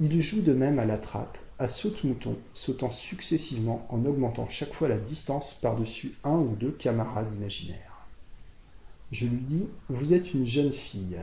Il 0.00 0.20
joue 0.20 0.42
de 0.42 0.52
même 0.52 0.78
à 0.78 0.84
la 0.84 0.98
trappe, 0.98 1.38
à 1.58 1.68
saute-mouton, 1.68 2.36
sautant 2.54 2.90
successivement 2.90 3.86
en 3.90 4.04
augmentant 4.04 4.48
chaque 4.48 4.72
fois 4.72 4.88
la 4.88 4.96
distance 4.96 5.52
par-dessus 5.52 6.14
un 6.24 6.36
ou 6.36 6.56
deux 6.58 6.72
camarades 6.72 7.32
imaginaires. 7.36 8.08
Je 9.12 9.26
lui 9.26 9.40
dis 9.40 9.66
Vous 9.88 10.14
êtes 10.14 10.32
une 10.32 10.46
jeune 10.46 10.72
fille. 10.72 11.18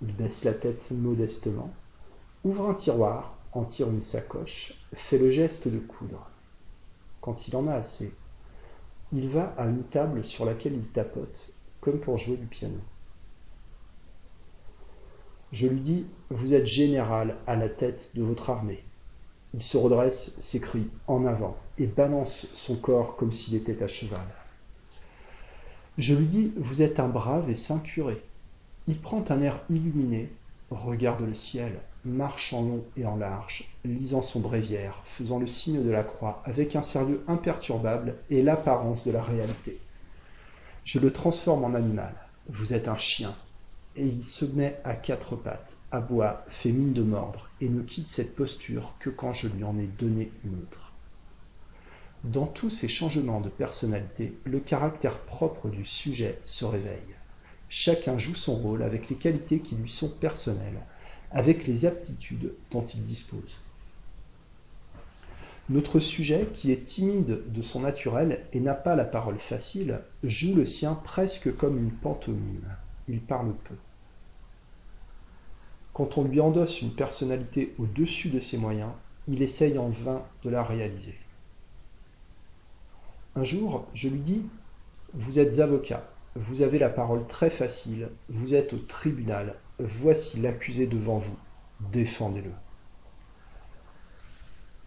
Il 0.00 0.14
baisse 0.14 0.44
la 0.44 0.54
tête 0.54 0.92
modestement, 0.92 1.70
ouvre 2.44 2.70
un 2.70 2.74
tiroir, 2.74 3.36
en 3.52 3.64
tire 3.64 3.90
une 3.90 4.00
sacoche, 4.00 4.79
fait 4.92 5.18
le 5.18 5.30
geste 5.30 5.68
de 5.68 5.78
coudre. 5.78 6.28
Quand 7.20 7.48
il 7.48 7.56
en 7.56 7.66
a 7.66 7.74
assez, 7.74 8.12
il 9.12 9.28
va 9.28 9.54
à 9.56 9.66
une 9.66 9.84
table 9.84 10.24
sur 10.24 10.44
laquelle 10.44 10.74
il 10.74 10.86
tapote, 10.88 11.52
comme 11.80 12.00
pour 12.00 12.18
jouer 12.18 12.36
du 12.36 12.46
piano. 12.46 12.78
Je 15.52 15.66
lui 15.66 15.80
dis 15.80 16.06
Vous 16.30 16.54
êtes 16.54 16.66
général 16.66 17.36
à 17.46 17.56
la 17.56 17.68
tête 17.68 18.10
de 18.14 18.22
votre 18.22 18.50
armée. 18.50 18.84
Il 19.52 19.62
se 19.62 19.76
redresse, 19.76 20.36
s'écrie 20.38 20.88
En 21.08 21.26
avant, 21.26 21.56
et 21.76 21.86
balance 21.86 22.48
son 22.54 22.76
corps 22.76 23.16
comme 23.16 23.32
s'il 23.32 23.56
était 23.56 23.82
à 23.82 23.88
cheval. 23.88 24.26
Je 25.98 26.14
lui 26.14 26.26
dis 26.26 26.52
Vous 26.56 26.82
êtes 26.82 27.00
un 27.00 27.08
brave 27.08 27.50
et 27.50 27.56
saint 27.56 27.80
curé. 27.80 28.22
Il 28.86 29.00
prend 29.00 29.24
un 29.28 29.40
air 29.42 29.60
illuminé, 29.68 30.30
regarde 30.70 31.22
le 31.22 31.34
ciel, 31.34 31.72
marche 32.04 32.52
en 32.52 32.62
long 32.62 32.84
et 32.96 33.04
en 33.04 33.16
large, 33.16 33.68
lisant 33.84 34.22
son 34.22 34.40
bréviaire, 34.40 35.02
faisant 35.04 35.38
le 35.38 35.46
signe 35.46 35.82
de 35.82 35.90
la 35.90 36.02
croix, 36.02 36.42
avec 36.44 36.76
un 36.76 36.82
sérieux 36.82 37.22
imperturbable 37.28 38.14
et 38.30 38.42
l'apparence 38.42 39.04
de 39.04 39.10
la 39.10 39.22
réalité. 39.22 39.78
Je 40.84 40.98
le 40.98 41.12
transforme 41.12 41.64
en 41.64 41.74
animal. 41.74 42.14
Vous 42.48 42.72
êtes 42.72 42.88
un 42.88 42.96
chien. 42.96 43.34
Et 43.96 44.06
il 44.06 44.22
se 44.22 44.44
met 44.44 44.80
à 44.84 44.94
quatre 44.94 45.36
pattes, 45.36 45.76
aboie, 45.90 46.44
fait 46.48 46.70
mine 46.70 46.92
de 46.92 47.02
mordre, 47.02 47.50
et 47.60 47.68
ne 47.68 47.82
quitte 47.82 48.08
cette 48.08 48.36
posture 48.36 48.94
que 49.00 49.10
quand 49.10 49.32
je 49.32 49.48
lui 49.48 49.64
en 49.64 49.78
ai 49.78 49.86
donné 49.86 50.30
une 50.44 50.54
autre. 50.62 50.92
Dans 52.22 52.46
tous 52.46 52.70
ces 52.70 52.88
changements 52.88 53.40
de 53.40 53.48
personnalité, 53.48 54.36
le 54.44 54.60
caractère 54.60 55.18
propre 55.18 55.68
du 55.68 55.84
sujet 55.84 56.38
se 56.44 56.64
réveille. 56.64 57.16
Chacun 57.72 58.18
joue 58.18 58.34
son 58.34 58.56
rôle 58.56 58.82
avec 58.82 59.08
les 59.08 59.16
qualités 59.16 59.60
qui 59.60 59.76
lui 59.76 59.88
sont 59.88 60.08
personnelles, 60.08 60.80
avec 61.30 61.68
les 61.68 61.86
aptitudes 61.86 62.52
dont 62.72 62.84
il 62.84 63.04
dispose. 63.04 63.60
Notre 65.68 66.00
sujet, 66.00 66.48
qui 66.52 66.72
est 66.72 66.82
timide 66.82 67.44
de 67.46 67.62
son 67.62 67.80
naturel 67.80 68.44
et 68.52 68.58
n'a 68.58 68.74
pas 68.74 68.96
la 68.96 69.04
parole 69.04 69.38
facile, 69.38 70.00
joue 70.24 70.56
le 70.56 70.66
sien 70.66 70.94
presque 70.94 71.56
comme 71.56 71.78
une 71.78 71.92
pantomime. 71.92 72.76
Il 73.06 73.20
parle 73.20 73.54
peu. 73.54 73.76
Quand 75.92 76.18
on 76.18 76.24
lui 76.24 76.40
endosse 76.40 76.82
une 76.82 76.92
personnalité 76.92 77.72
au-dessus 77.78 78.30
de 78.30 78.40
ses 78.40 78.58
moyens, 78.58 78.90
il 79.28 79.42
essaye 79.42 79.78
en 79.78 79.90
vain 79.90 80.24
de 80.42 80.50
la 80.50 80.64
réaliser. 80.64 81.14
Un 83.36 83.44
jour, 83.44 83.86
je 83.94 84.08
lui 84.08 84.18
dis 84.18 84.42
Vous 85.14 85.38
êtes 85.38 85.60
avocat, 85.60 86.04
vous 86.36 86.62
avez 86.62 86.78
la 86.78 86.90
parole 86.90 87.26
très 87.26 87.50
facile, 87.50 88.08
vous 88.28 88.54
êtes 88.54 88.72
au 88.72 88.78
tribunal, 88.78 89.56
Voici 89.82 90.38
l'accusé 90.38 90.86
devant 90.86 91.16
vous, 91.16 91.36
défendez-le. 91.90 92.50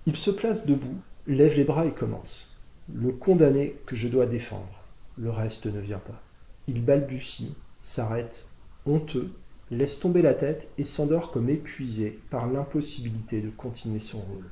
Il 0.05 0.15
se 0.15 0.29
place 0.29 0.67
debout, 0.67 1.01
lève 1.25 1.55
les 1.55 1.63
bras 1.63 1.87
et 1.87 1.91
commence. 1.91 2.55
Le 2.93 3.11
condamné 3.11 3.75
que 3.87 3.95
je 3.95 4.07
dois 4.07 4.27
défendre. 4.27 4.83
Le 5.17 5.31
reste 5.31 5.65
ne 5.65 5.79
vient 5.79 5.97
pas. 5.97 6.21
Il 6.67 6.85
balbutie, 6.85 7.55
s'arrête, 7.81 8.45
honteux, 8.85 9.33
laisse 9.71 9.99
tomber 9.99 10.21
la 10.21 10.35
tête 10.35 10.69
et 10.77 10.83
s'endort 10.83 11.31
comme 11.31 11.49
épuisé 11.49 12.19
par 12.29 12.45
l'impossibilité 12.45 13.41
de 13.41 13.49
continuer 13.49 13.99
son 13.99 14.19
rôle. 14.19 14.51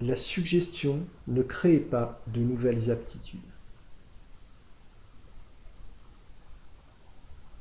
La 0.00 0.16
suggestion 0.16 1.00
ne 1.28 1.42
crée 1.42 1.78
pas 1.78 2.22
de 2.28 2.40
nouvelles 2.40 2.90
aptitudes. 2.90 3.40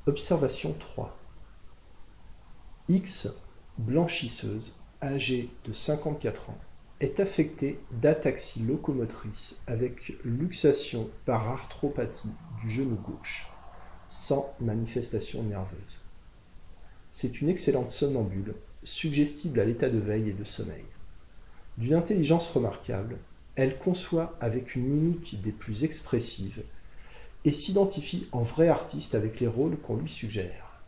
Observation 0.07 0.73
3. 0.79 1.15
X, 2.87 3.27
blanchisseuse, 3.77 4.77
âgée 4.99 5.51
de 5.63 5.73
54 5.73 6.49
ans, 6.49 6.57
est 7.01 7.19
affectée 7.19 7.77
d'ataxie 7.91 8.63
locomotrice 8.63 9.57
avec 9.67 10.13
luxation 10.23 11.07
par 11.25 11.47
arthropathie 11.49 12.31
du 12.63 12.69
genou 12.71 12.95
gauche. 12.95 13.47
sans 14.09 14.55
manifestation 14.59 15.43
nerveuse. 15.43 15.99
C'est 17.11 17.39
une 17.39 17.49
excellente 17.49 17.91
somnambule, 17.91 18.55
suggestible 18.81 19.59
à 19.59 19.65
l'état 19.65 19.89
de 19.89 19.99
veille 19.99 20.29
et 20.31 20.33
de 20.33 20.43
sommeil. 20.43 20.83
D'une 21.77 21.93
intelligence 21.93 22.49
remarquable, 22.49 23.19
elle 23.55 23.77
conçoit 23.77 24.35
avec 24.41 24.75
une 24.75 24.83
mimique 24.83 25.41
des 25.41 25.51
plus 25.51 25.83
expressives 25.83 26.63
et 27.45 27.51
s'identifie 27.51 28.27
en 28.31 28.43
vrai 28.43 28.67
artiste 28.67 29.15
avec 29.15 29.39
les 29.39 29.47
rôles 29.47 29.77
qu'on 29.77 29.97
lui 29.97 30.09
suggère. 30.09 30.81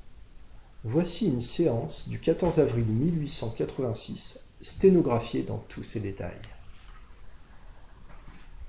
Voici 0.83 1.27
une 1.27 1.41
séance 1.41 2.09
du 2.09 2.19
14 2.19 2.59
avril 2.59 2.85
1886, 2.85 4.39
sténographiée 4.61 5.43
dans 5.43 5.63
tous 5.69 5.83
ses 5.83 5.99
détails. 5.99 6.41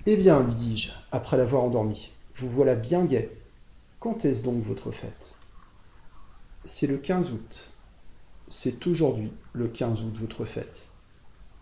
Eh 0.07 0.17
bien, 0.17 0.43
lui 0.43 0.55
dis-je, 0.55 0.93
après 1.13 1.37
l'avoir 1.37 1.65
endormi, 1.65 2.11
vous 2.37 2.49
voilà 2.49 2.75
bien 2.75 3.05
gai. 3.05 3.31
Quand 4.01 4.25
est-ce 4.25 4.43
donc 4.43 4.63
votre 4.63 4.91
fête? 4.91 5.33
C'est 6.65 6.87
le 6.87 6.99
15 6.99 7.33
août. 7.33 7.73
C'est 8.49 8.87
aujourd'hui 8.87 9.33
le 9.53 9.67
15 9.67 10.03
août 10.03 10.15
votre 10.15 10.45
fête. 10.45 10.89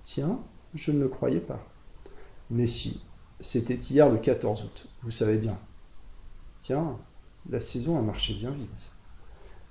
Tiens, 0.04 0.40
je 0.74 0.92
ne 0.92 1.00
le 1.00 1.08
croyais 1.08 1.40
pas. 1.40 1.64
Mais 2.50 2.66
si, 2.66 3.00
c'était 3.40 3.74
hier 3.74 4.10
le 4.10 4.18
14 4.18 4.64
août, 4.64 4.88
vous 5.02 5.10
savez 5.10 5.36
bien. 5.36 5.58
Tiens, 6.62 6.97
la 7.50 7.59
saison 7.59 7.99
a 7.99 8.02
marché 8.02 8.35
bien 8.35 8.52
vite. 8.52 8.92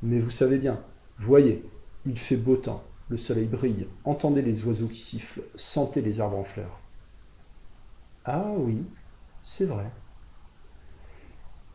Mais 0.03 0.19
vous 0.19 0.29
savez 0.29 0.57
bien, 0.57 0.77
voyez, 1.19 1.63
il 2.05 2.19
fait 2.19 2.35
beau 2.35 2.57
temps, 2.57 2.83
le 3.07 3.15
soleil 3.15 3.47
brille, 3.47 3.87
entendez 4.03 4.41
les 4.41 4.65
oiseaux 4.65 4.89
qui 4.89 4.99
sifflent, 4.99 5.43
sentez 5.55 6.01
les 6.01 6.19
arbres 6.19 6.39
en 6.39 6.43
fleurs. 6.43 6.81
Ah 8.25 8.51
oui, 8.57 8.83
c'est 9.41 9.63
vrai. 9.63 9.89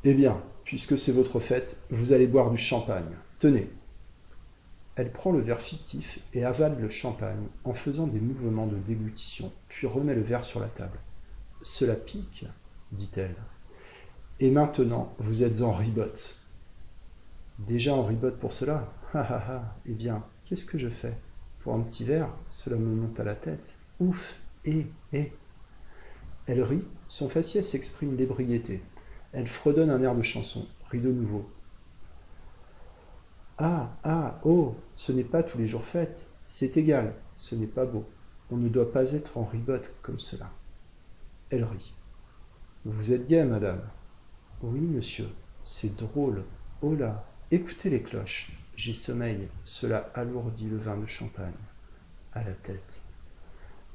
Eh 0.05 0.13
bien, 0.13 0.39
puisque 0.65 0.99
c'est 0.99 1.13
votre 1.13 1.41
fête, 1.41 1.81
vous 1.89 2.13
allez 2.13 2.27
boire 2.27 2.51
du 2.51 2.59
champagne. 2.59 3.17
Tenez. 3.39 3.71
Elle 4.97 5.13
prend 5.13 5.33
le 5.33 5.41
verre 5.41 5.61
fictif 5.61 6.21
et 6.35 6.45
avale 6.45 6.79
le 6.79 6.91
champagne 6.91 7.47
en 7.65 7.73
faisant 7.73 8.07
des 8.07 8.21
mouvements 8.21 8.67
de 8.67 8.77
déglutition, 8.77 9.51
puis 9.69 9.87
remet 9.87 10.15
le 10.15 10.21
verre 10.21 10.45
sur 10.45 10.61
la 10.61 10.69
table. 10.69 10.99
Cela 11.63 11.95
pique, 11.95 12.45
dit-elle. 12.93 13.35
Et 14.41 14.51
maintenant, 14.51 15.15
vous 15.19 15.43
êtes 15.43 15.63
en 15.63 15.73
ribote. 15.73 16.37
Déjà 17.59 17.95
en 17.95 18.05
ribote 18.05 18.39
pour 18.39 18.53
cela? 18.53 18.93
Ha 19.15 19.21
ha 19.21 19.77
Eh 19.87 19.95
bien, 19.95 20.23
qu'est-ce 20.45 20.67
que 20.67 20.79
je 20.79 20.89
fais? 20.89 21.17
Pour 21.61 21.75
un 21.75 21.81
petit 21.81 22.05
verre, 22.05 22.29
cela 22.49 22.77
me 22.77 22.95
monte 22.95 23.19
à 23.19 23.25
la 23.25 23.35
tête. 23.35 23.79
Ouf 23.99 24.41
Eh 24.65 24.87
Eh 25.13 25.33
elle 26.47 26.63
rit, 26.63 26.87
son 27.09 27.29
faciès 27.29 27.75
exprime 27.75 28.17
l'ébriété. 28.17 28.81
Elle 29.33 29.49
fredonne 29.49 29.91
un 29.91 30.01
air 30.01 30.15
de 30.15 30.23
chanson, 30.23 30.67
rit 30.91 31.01
de 31.01 31.11
nouveau. 31.11 31.51
Ah, 33.59 33.91
ah, 34.05 34.41
oh, 34.45 34.77
ce 34.95 35.11
n'est 35.11 35.25
pas 35.25 35.43
tous 35.43 35.59
les 35.59 35.67
jours 35.67 35.85
fête, 35.85 36.29
c'est 36.47 36.77
égal, 36.77 37.15
ce 37.37 37.57
n'est 37.57 37.67
pas 37.67 37.85
beau. 37.85 38.05
On 38.51 38.57
ne 38.57 38.69
doit 38.69 38.93
pas 38.93 39.13
être 39.13 39.39
en 39.39 39.45
ribote 39.45 39.97
comme 40.03 40.21
cela. 40.21 40.51
Elle 41.51 41.65
rit. 41.65 41.95
Vous 42.85 43.13
êtes 43.13 43.27
gai, 43.27 43.45
madame. 43.45 43.83
Oui, 44.63 44.81
monsieur, 44.81 45.29
c'est 45.65 45.97
drôle. 45.97 46.43
Oh 46.81 46.95
là, 46.95 47.27
écoutez 47.51 47.91
les 47.91 48.01
cloches. 48.01 48.53
J'ai 48.75 48.95
sommeil, 48.95 49.49
cela 49.65 50.11
alourdit 50.15 50.69
le 50.69 50.79
vin 50.79 50.97
de 50.97 51.05
champagne. 51.05 51.53
À 52.33 52.43
la 52.43 52.55
tête. 52.55 53.03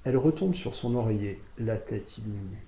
Elle 0.03 0.17
retombe 0.17 0.53
sur 0.53 0.75
son 0.75 0.93
oreiller, 0.93 1.41
la 1.57 1.79
tête 1.79 2.19
illuminée. 2.19 2.63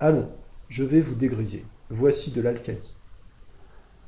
Allons, 0.00 0.30
je 0.68 0.82
vais 0.82 1.00
vous 1.00 1.14
dégriser. 1.14 1.64
Voici 1.90 2.32
de 2.32 2.40
l'alcali. 2.40 2.92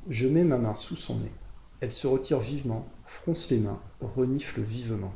Je 0.09 0.27
mets 0.27 0.43
ma 0.43 0.57
main 0.57 0.75
sous 0.75 0.97
son 0.97 1.19
nez. 1.19 1.31
Elle 1.79 1.93
se 1.93 2.07
retire 2.07 2.39
vivement, 2.39 2.85
fronce 3.05 3.49
les 3.49 3.59
mains, 3.59 3.79
renifle 4.01 4.61
vivement. 4.61 5.13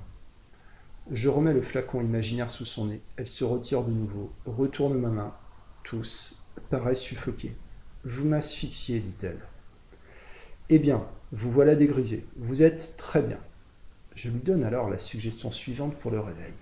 Je 1.12 1.28
remets 1.28 1.54
le 1.54 1.62
flacon 1.62 2.02
imaginaire 2.02 2.50
sous 2.50 2.66
son 2.66 2.86
nez. 2.86 3.02
Elle 3.18 3.28
se 3.28 3.44
retire 3.44 3.84
de 3.84 3.92
nouveau, 3.92 4.32
retourne 4.46 4.98
ma 4.98 5.10
main. 5.10 5.36
Tous 5.86 6.36
paraissent 6.72 7.00
suffoqués. 7.00 7.54
Vous 8.04 8.26
m'asphyxiez, 8.26 9.00
dit-elle. 9.00 9.40
Eh 10.70 10.80
bien, 10.80 11.06
vous 11.32 11.52
voilà 11.52 11.76
dégrisé. 11.76 12.26
Vous 12.38 12.64
êtes 12.64 12.96
très 12.98 13.22
bien. 13.22 13.38
Je 14.16 14.30
lui 14.30 14.40
donne 14.40 14.64
alors 14.64 14.90
la 14.90 14.98
suggestion 14.98 15.52
suivante 15.52 15.96
pour 15.98 16.10
le 16.10 16.20
réveil. 16.20 16.54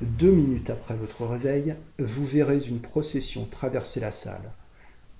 Deux 0.00 0.32
minutes 0.32 0.70
après 0.70 0.96
votre 0.96 1.24
réveil, 1.24 1.76
vous 2.00 2.26
verrez 2.26 2.58
une 2.58 2.80
procession 2.80 3.44
traverser 3.44 4.00
la 4.00 4.10
salle. 4.10 4.50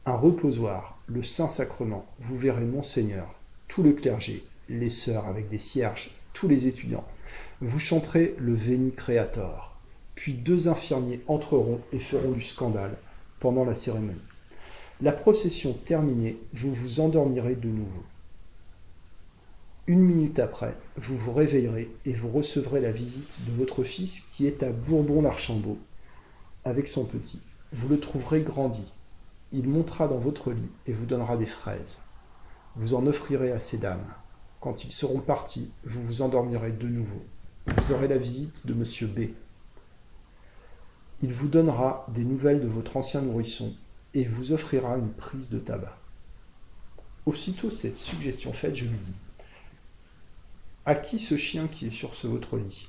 Un 0.04 0.16
reposoir, 0.16 0.98
le 1.06 1.22
Saint-Sacrement, 1.22 2.04
vous 2.18 2.36
verrez 2.36 2.64
Monseigneur, 2.64 3.38
tout 3.68 3.84
le 3.84 3.92
clergé, 3.92 4.44
les 4.68 4.90
sœurs 4.90 5.28
avec 5.28 5.48
des 5.48 5.58
cierges, 5.58 6.10
tous 6.32 6.48
les 6.48 6.66
étudiants. 6.66 7.06
Vous 7.60 7.78
chanterez 7.78 8.34
le 8.38 8.54
Veni 8.54 8.92
Creator. 8.92 9.75
Puis 10.16 10.34
deux 10.34 10.66
infirmiers 10.66 11.20
entreront 11.28 11.80
et 11.92 12.00
feront 12.00 12.32
du 12.32 12.42
scandale 12.42 12.96
pendant 13.38 13.64
la 13.64 13.74
cérémonie. 13.74 14.20
La 15.00 15.12
procession 15.12 15.74
terminée, 15.74 16.38
vous 16.54 16.72
vous 16.72 17.00
endormirez 17.00 17.54
de 17.54 17.68
nouveau. 17.68 18.02
Une 19.86 20.00
minute 20.00 20.40
après, 20.40 20.74
vous 20.96 21.16
vous 21.16 21.32
réveillerez 21.32 21.88
et 22.06 22.12
vous 22.12 22.30
recevrez 22.30 22.80
la 22.80 22.90
visite 22.90 23.38
de 23.46 23.52
votre 23.52 23.84
fils 23.84 24.22
qui 24.32 24.46
est 24.46 24.64
à 24.64 24.72
Bourbon-l'Archambault 24.72 25.78
avec 26.64 26.88
son 26.88 27.04
petit. 27.04 27.40
Vous 27.72 27.86
le 27.86 28.00
trouverez 28.00 28.40
grandi. 28.40 28.90
Il 29.52 29.68
montera 29.68 30.08
dans 30.08 30.18
votre 30.18 30.50
lit 30.50 30.70
et 30.86 30.92
vous 30.92 31.06
donnera 31.06 31.36
des 31.36 31.46
fraises. 31.46 31.98
Vous 32.74 32.94
en 32.94 33.06
offrirez 33.06 33.52
à 33.52 33.60
ces 33.60 33.78
dames. 33.78 34.04
Quand 34.60 34.82
ils 34.82 34.92
seront 34.92 35.20
partis, 35.20 35.70
vous 35.84 36.02
vous 36.02 36.22
endormirez 36.22 36.72
de 36.72 36.88
nouveau. 36.88 37.22
Vous 37.66 37.92
aurez 37.92 38.08
la 38.08 38.18
visite 38.18 38.66
de 38.66 38.74
monsieur 38.74 39.06
B. 39.06 39.28
Il 41.22 41.32
vous 41.32 41.48
donnera 41.48 42.06
des 42.08 42.24
nouvelles 42.24 42.60
de 42.60 42.68
votre 42.68 42.96
ancien 42.96 43.22
nourrisson 43.22 43.74
et 44.14 44.24
vous 44.24 44.52
offrira 44.52 44.96
une 44.96 45.12
prise 45.12 45.48
de 45.48 45.58
tabac. 45.58 45.96
Aussitôt 47.24 47.70
cette 47.70 47.96
suggestion 47.96 48.52
faite, 48.52 48.74
je 48.74 48.84
lui 48.84 48.98
dis 48.98 49.14
à 50.88 50.94
qui 50.94 51.18
ce 51.18 51.36
chien 51.36 51.66
qui 51.66 51.88
est 51.88 51.90
sur 51.90 52.14
ce 52.14 52.28
votre 52.28 52.56
lit? 52.56 52.88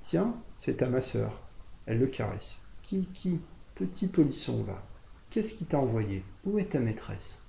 Tiens, 0.00 0.32
c'est 0.54 0.80
à 0.80 0.88
ma 0.88 1.00
sœur. 1.00 1.40
Elle 1.86 1.98
le 1.98 2.06
caresse. 2.06 2.62
Qui, 2.82 3.08
qui 3.14 3.40
Petit 3.74 4.06
polisson, 4.06 4.62
va. 4.62 4.80
Qu'est-ce 5.28 5.54
qui 5.54 5.64
t'a 5.64 5.80
envoyé? 5.80 6.22
Où 6.44 6.60
est 6.60 6.70
ta 6.70 6.78
maîtresse? 6.78 7.42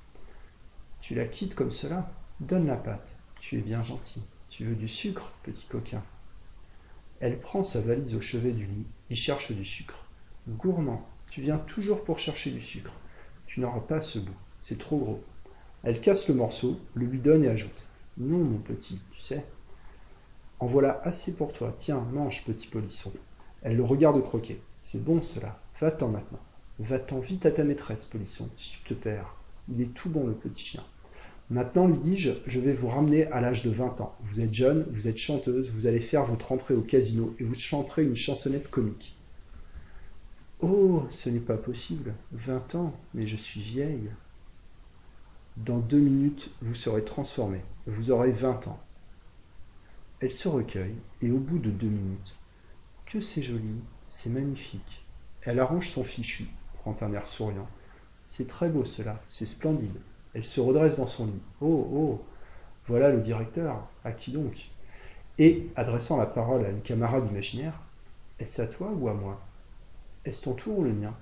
Tu 1.00 1.14
la 1.14 1.26
quittes 1.26 1.54
comme 1.54 1.70
cela? 1.70 2.12
Donne 2.40 2.66
la 2.66 2.76
pâte. 2.76 3.20
Tu 3.40 3.60
es 3.60 3.62
bien 3.62 3.84
gentil. 3.84 4.24
Tu 4.50 4.66
veux 4.66 4.76
du 4.76 4.90
sucre, 4.90 5.32
petit 5.44 5.68
coquin? 5.68 6.04
Elle 7.20 7.40
prend 7.40 7.62
sa 7.62 7.82
valise 7.82 8.16
au 8.16 8.22
chevet 8.22 8.52
du 8.52 8.66
lit 8.66 8.88
et 9.10 9.16
cherche 9.16 9.52
du 9.52 9.66
sucre. 9.66 10.06
Gourmand, 10.48 11.08
tu 11.30 11.42
viens 11.42 11.58
toujours 11.58 12.04
pour 12.04 12.20
chercher 12.20 12.52
du 12.52 12.62
sucre. 12.62 12.94
Tu 13.46 13.60
n'auras 13.60 13.80
pas 13.80 14.02
ce 14.02 14.20
bout, 14.20 14.38
c'est 14.60 14.78
trop 14.80 14.98
gros. 14.98 15.24
Elle 15.84 16.02
casse 16.02 16.28
le 16.28 16.36
morceau, 16.36 16.80
le 16.96 17.06
lui 17.06 17.20
donne 17.20 17.44
et 17.44 17.50
ajoute. 17.50 17.88
Non, 18.18 18.40
mon 18.40 18.58
petit, 18.58 19.00
tu 19.14 19.22
sais. 19.22 19.46
En 20.60 20.66
voilà 20.66 21.02
assez 21.04 21.36
pour 21.36 21.54
toi. 21.54 21.74
Tiens, 21.78 22.04
mange, 22.12 22.44
petit 22.46 22.68
polisson. 22.68 23.14
Elle 23.62 23.78
le 23.78 23.84
regarde 23.84 24.22
croquer. 24.24 24.60
C'est 24.82 25.04
bon 25.04 25.22
cela. 25.22 25.60
Va-t'en 25.80 26.10
maintenant. 26.10 26.40
Va-t'en 26.80 27.20
vite 27.20 27.46
à 27.46 27.52
ta 27.52 27.64
maîtresse, 27.64 28.06
polisson, 28.06 28.50
si 28.58 28.72
tu 28.72 28.82
te 28.82 28.94
perds. 28.94 29.36
Il 29.70 29.82
est 29.82 29.94
tout 29.94 30.10
bon, 30.10 30.26
le 30.26 30.34
petit 30.34 30.64
chien. 30.64 30.84
Maintenant, 31.50 31.88
lui 31.88 31.98
dis-je, 31.98 32.32
je 32.46 32.60
vais 32.60 32.74
vous 32.74 32.90
ramener 32.90 33.26
à 33.28 33.40
l'âge 33.40 33.64
de 33.64 33.70
20 33.70 34.02
ans. 34.02 34.16
Vous 34.22 34.42
êtes 34.42 34.54
jeune, 34.54 34.86
vous 34.90 35.08
êtes 35.08 35.18
chanteuse, 35.18 35.70
vous 35.70 35.88
allez 35.88 36.02
faire 36.02 36.26
votre 36.26 36.52
entrée 36.52 36.74
au 36.74 36.82
casino 36.82 37.34
et 37.40 37.44
vous 37.44 37.56
chanterez 37.56 38.04
une 38.04 38.18
chansonnette 38.18 38.70
comique. 38.70 39.16
Oh, 40.60 41.06
ce 41.10 41.30
n'est 41.30 41.40
pas 41.40 41.56
possible. 41.56 42.14
20 42.34 42.76
ans, 42.76 42.94
mais 43.14 43.26
je 43.26 43.38
suis 43.38 43.62
vieille. 43.62 44.10
Dans 45.56 45.80
deux 45.80 46.00
minutes, 46.00 46.52
vous 46.62 46.76
serez 46.76 47.04
transformé. 47.04 47.62
Vous 47.86 48.12
aurez 48.12 48.32
vingt 48.32 48.68
ans. 48.68 48.80
Elle 50.20 50.32
se 50.32 50.48
recueille, 50.48 50.96
et 51.22 51.32
au 51.32 51.38
bout 51.38 51.60
de 51.60 51.72
deux 51.72 51.88
minutes, 51.88 52.36
que 53.06 53.22
c'est 53.22 53.42
joli, 53.42 53.76
c'est 54.08 54.30
magnifique. 54.30 55.06
Elle 55.44 55.60
arrange 55.60 55.90
son 55.90 56.04
fichu, 56.04 56.48
prend 56.76 56.96
un 57.02 57.14
air 57.14 57.26
souriant. 57.26 57.68
C'est 58.26 58.48
très 58.48 58.70
beau 58.70 58.84
cela, 58.84 59.22
c'est 59.30 59.46
splendide. 59.46 59.98
Elle 60.34 60.46
se 60.46 60.62
redresse 60.62 60.98
dans 60.98 61.08
son 61.08 61.26
lit. 61.26 61.42
Oh, 61.62 61.90
oh, 61.94 62.26
voilà 62.88 63.10
le 63.10 63.22
directeur. 63.22 63.88
À 64.04 64.12
qui 64.12 64.32
donc? 64.32 64.70
Et, 65.40 65.70
adressant 65.76 66.18
la 66.18 66.26
parole 66.26 66.66
à 66.66 66.70
une 66.70 66.82
camarade 66.82 67.28
imaginaire, 67.30 67.80
est-ce 68.40 68.62
à 68.62 68.68
toi 68.68 68.92
ou 68.92 69.08
à 69.08 69.14
moi? 69.14 69.42
Est-ce 70.26 70.44
ton 70.44 70.54
tour 70.54 70.80
ou 70.80 70.84
le 70.84 70.94
mien? 70.94 71.14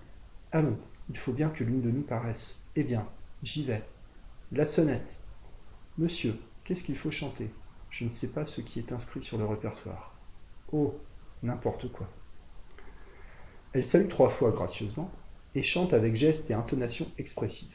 Allons, 0.51 0.77
il 1.09 1.17
faut 1.17 1.33
bien 1.33 1.49
que 1.49 1.63
l'une 1.63 1.81
de 1.81 1.91
nous 1.91 2.01
paraisse. 2.01 2.61
Eh 2.75 2.83
bien, 2.83 3.07
j'y 3.43 3.63
vais. 3.63 3.83
La 4.51 4.65
sonnette. 4.65 5.17
Monsieur, 5.97 6.39
qu'est-ce 6.63 6.83
qu'il 6.83 6.97
faut 6.97 7.11
chanter? 7.11 7.49
Je 7.89 8.05
ne 8.05 8.09
sais 8.09 8.31
pas 8.31 8.45
ce 8.45 8.61
qui 8.61 8.79
est 8.79 8.91
inscrit 8.91 9.21
sur 9.21 9.37
le 9.37 9.45
répertoire. 9.45 10.13
Oh, 10.71 10.97
n'importe 11.43 11.91
quoi. 11.91 12.07
Elle 13.73 13.83
salue 13.83 14.09
trois 14.09 14.29
fois 14.29 14.51
gracieusement, 14.51 15.11
et 15.53 15.61
chante 15.61 15.93
avec 15.93 16.15
geste 16.15 16.49
et 16.49 16.53
intonation 16.53 17.07
expressive. 17.17 17.74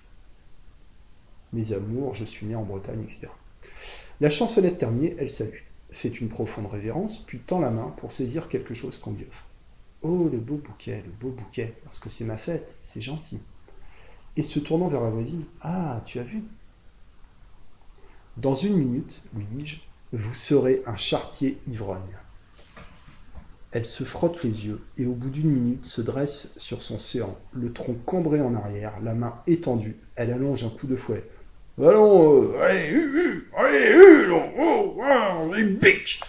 Mes 1.53 1.73
amours, 1.73 2.15
je 2.15 2.25
suis 2.25 2.47
né 2.47 2.55
en 2.55 2.63
Bretagne, 2.63 3.03
etc. 3.03 3.29
La 4.21 4.31
chansonnette 4.31 4.79
terminée, 4.79 5.15
elle 5.19 5.31
salue, 5.31 5.63
fait 5.91 6.21
une 6.21 6.29
profonde 6.29 6.67
révérence, 6.67 7.19
puis 7.19 7.39
tend 7.39 7.59
la 7.59 7.71
main 7.71 7.95
pour 7.97 8.13
saisir 8.13 8.49
quelque 8.49 8.75
chose 8.75 8.99
qu'on 8.99 9.13
lui 9.13 9.27
offre. 9.29 9.45
Oh, 10.03 10.29
le 10.31 10.39
beau 10.39 10.57
bouquet, 10.57 11.03
le 11.05 11.13
beau 11.13 11.31
bouquet, 11.31 11.75
parce 11.85 11.99
que 11.99 12.09
c'est 12.09 12.25
ma 12.25 12.37
fête, 12.37 12.77
c'est 12.85 13.01
gentil. 13.01 13.41
Et 14.37 14.43
se 14.43 14.59
tournant 14.59 14.89
vers 14.89 15.03
la 15.03 15.11
voisine, 15.11 15.45
Ah, 15.61 16.03
tu 16.07 16.19
as 16.19 16.23
vu? 16.23 16.43
Dans 18.37 18.55
une 18.55 18.77
minute, 18.77 19.21
lui 19.35 19.45
dis-je, 19.51 19.79
vous 20.13 20.35
serez 20.35 20.83
un 20.87 20.97
chartier 20.97 21.59
ivrogne. 21.67 22.17
Elle 23.73 23.87
se 23.87 24.03
frotte 24.03 24.43
les 24.43 24.67
yeux 24.67 24.81
et 24.99 25.07
au 25.07 25.13
bout 25.13 25.31
d'une 25.31 25.51
minute 25.51 25.87
se 25.87 26.01
dresse 26.01 26.53
sur 26.57 26.83
son 26.83 26.99
séant, 26.99 27.37
le 27.53 27.73
tronc 27.73 27.95
cambré 28.05 28.41
en 28.41 28.55
arrière, 28.55 29.01
la 29.01 29.15
main 29.15 29.41
étendue. 29.47 29.97
Elle 30.17 30.33
allonge 30.33 30.65
un 30.65 30.71
coup 30.71 30.87
de 30.87 30.97
fouet. 30.97 31.25
Allons, 31.83 32.53
euh, 32.53 32.63
allez, 32.63 32.95
allez, 33.57 34.35
allez, 35.53 35.65
bic 35.65 36.21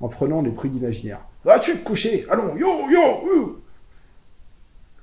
En 0.00 0.08
prenant 0.08 0.42
les 0.42 0.50
prix 0.50 0.68
d'imaginaire. 0.68 1.20
Vas-tu 1.44 1.78
te 1.78 1.84
coucher 1.84 2.26
Allons, 2.28 2.56
yo, 2.56 2.90
yo, 2.90 3.62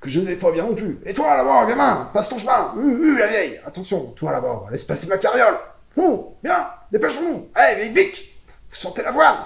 Que 0.00 0.10
je 0.10 0.20
n'ai 0.20 0.36
pas 0.36 0.52
bien 0.52 0.64
non 0.64 0.74
plus. 0.74 0.98
Et 1.06 1.14
toi 1.14 1.34
là-bas, 1.36 1.64
gamin, 1.66 2.10
passe 2.12 2.28
ton 2.28 2.36
chemin. 2.36 2.74
la 3.18 3.26
vieille, 3.28 3.60
attention, 3.64 4.12
toi 4.16 4.32
là-bas, 4.32 4.66
laisse 4.70 4.84
passer 4.84 5.06
ma 5.06 5.16
carriole. 5.16 5.56
Oh, 5.96 6.34
bien, 6.42 6.66
dépêchons-nous. 6.92 7.48
Allez, 7.54 7.88
bic 7.88 8.36
Vous 8.68 8.76
sentez 8.76 9.02
la 9.02 9.10
voile 9.10 9.36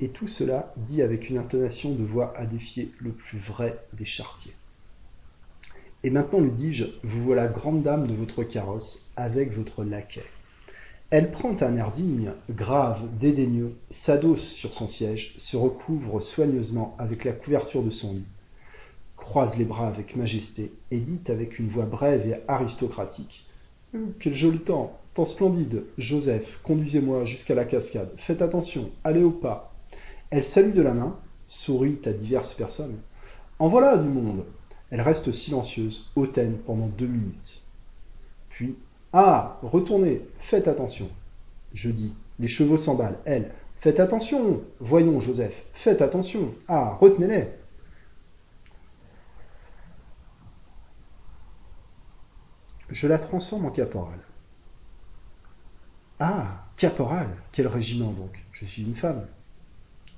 Et 0.00 0.08
tout 0.08 0.28
cela 0.28 0.72
dit 0.78 1.02
avec 1.02 1.28
une 1.28 1.38
intonation 1.38 1.92
de 1.92 2.02
voix 2.02 2.32
à 2.36 2.46
défier 2.46 2.90
le 2.98 3.10
plus 3.10 3.38
vrai 3.38 3.78
des 3.92 4.06
chartiers. 4.06 4.54
Et 6.02 6.10
maintenant, 6.10 6.40
lui 6.40 6.50
dis-je, 6.50 6.86
vous 7.04 7.22
voilà 7.22 7.46
grande 7.46 7.82
dame 7.82 8.06
de 8.06 8.14
votre 8.14 8.42
carrosse, 8.42 9.04
avec 9.16 9.52
votre 9.52 9.84
laquais. 9.84 10.24
Elle 11.10 11.30
prend 11.30 11.54
un 11.60 11.76
air 11.76 11.90
digne, 11.90 12.30
grave, 12.48 13.00
dédaigneux, 13.18 13.74
s'adosse 13.90 14.46
sur 14.46 14.72
son 14.72 14.88
siège, 14.88 15.34
se 15.36 15.56
recouvre 15.56 16.20
soigneusement 16.20 16.94
avec 16.98 17.24
la 17.24 17.32
couverture 17.32 17.82
de 17.82 17.90
son 17.90 18.14
lit, 18.14 18.24
croise 19.16 19.58
les 19.58 19.64
bras 19.64 19.88
avec 19.88 20.16
majesté, 20.16 20.72
et 20.90 21.00
dit 21.00 21.20
avec 21.28 21.58
une 21.58 21.68
voix 21.68 21.84
brève 21.84 22.26
et 22.26 22.40
aristocratique 22.48 23.44
Quel 24.20 24.32
joli 24.32 24.60
temps, 24.60 24.98
temps 25.14 25.26
splendide 25.26 25.82
Joseph, 25.98 26.60
conduisez-moi 26.62 27.26
jusqu'à 27.26 27.56
la 27.56 27.64
cascade. 27.64 28.12
Faites 28.16 28.40
attention, 28.40 28.88
allez 29.04 29.22
au 29.22 29.32
pas, 29.32 29.69
elle 30.30 30.44
salue 30.44 30.74
de 30.74 30.82
la 30.82 30.94
main, 30.94 31.16
sourit 31.46 32.00
à 32.06 32.12
diverses 32.12 32.54
personnes. 32.54 32.96
En 33.58 33.66
voilà 33.66 33.96
du 33.98 34.08
monde. 34.08 34.44
Elle 34.90 35.00
reste 35.00 35.32
silencieuse, 35.32 36.10
hautaine, 36.16 36.58
pendant 36.58 36.86
deux 36.86 37.06
minutes. 37.06 37.62
Puis, 38.48 38.76
ah, 39.12 39.58
retournez, 39.62 40.22
faites 40.38 40.68
attention. 40.68 41.08
Je 41.74 41.90
dis, 41.90 42.14
les 42.38 42.48
chevaux 42.48 42.76
s'emballent. 42.76 43.18
Elle, 43.24 43.52
faites 43.74 44.00
attention. 44.00 44.62
Voyons, 44.78 45.20
Joseph, 45.20 45.64
faites 45.72 46.02
attention. 46.02 46.52
Ah, 46.68 46.96
retenez-les. 47.00 47.48
Je 52.88 53.06
la 53.06 53.18
transforme 53.18 53.66
en 53.66 53.70
caporal. 53.70 54.18
Ah, 56.18 56.64
caporal, 56.76 57.28
quel 57.52 57.68
régiment 57.68 58.10
donc 58.10 58.44
Je 58.52 58.64
suis 58.64 58.82
une 58.82 58.96
femme 58.96 59.26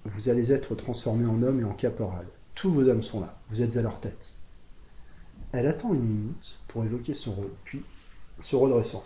vous 0.05 0.29
allez 0.29 0.53
être 0.53 0.75
transformé 0.75 1.27
en 1.27 1.43
homme 1.43 1.61
et 1.61 1.65
en 1.65 1.73
caporal. 1.73 2.27
Tous 2.55 2.71
vos 2.71 2.89
hommes 2.89 3.03
sont 3.03 3.21
là, 3.21 3.35
vous 3.51 3.63
êtes 3.63 3.77
à 3.77 3.83
leur 3.83 4.01
tête. 4.01 4.33
Elle 5.53 5.67
attend 5.67 5.95
une 5.95 6.05
minute 6.05 6.59
pour 6.69 6.85
évoquer 6.85 7.15
son 7.15 7.33
rôle, 7.33 7.51
puis, 7.65 7.83
se 8.41 8.57
redressant. 8.57 9.05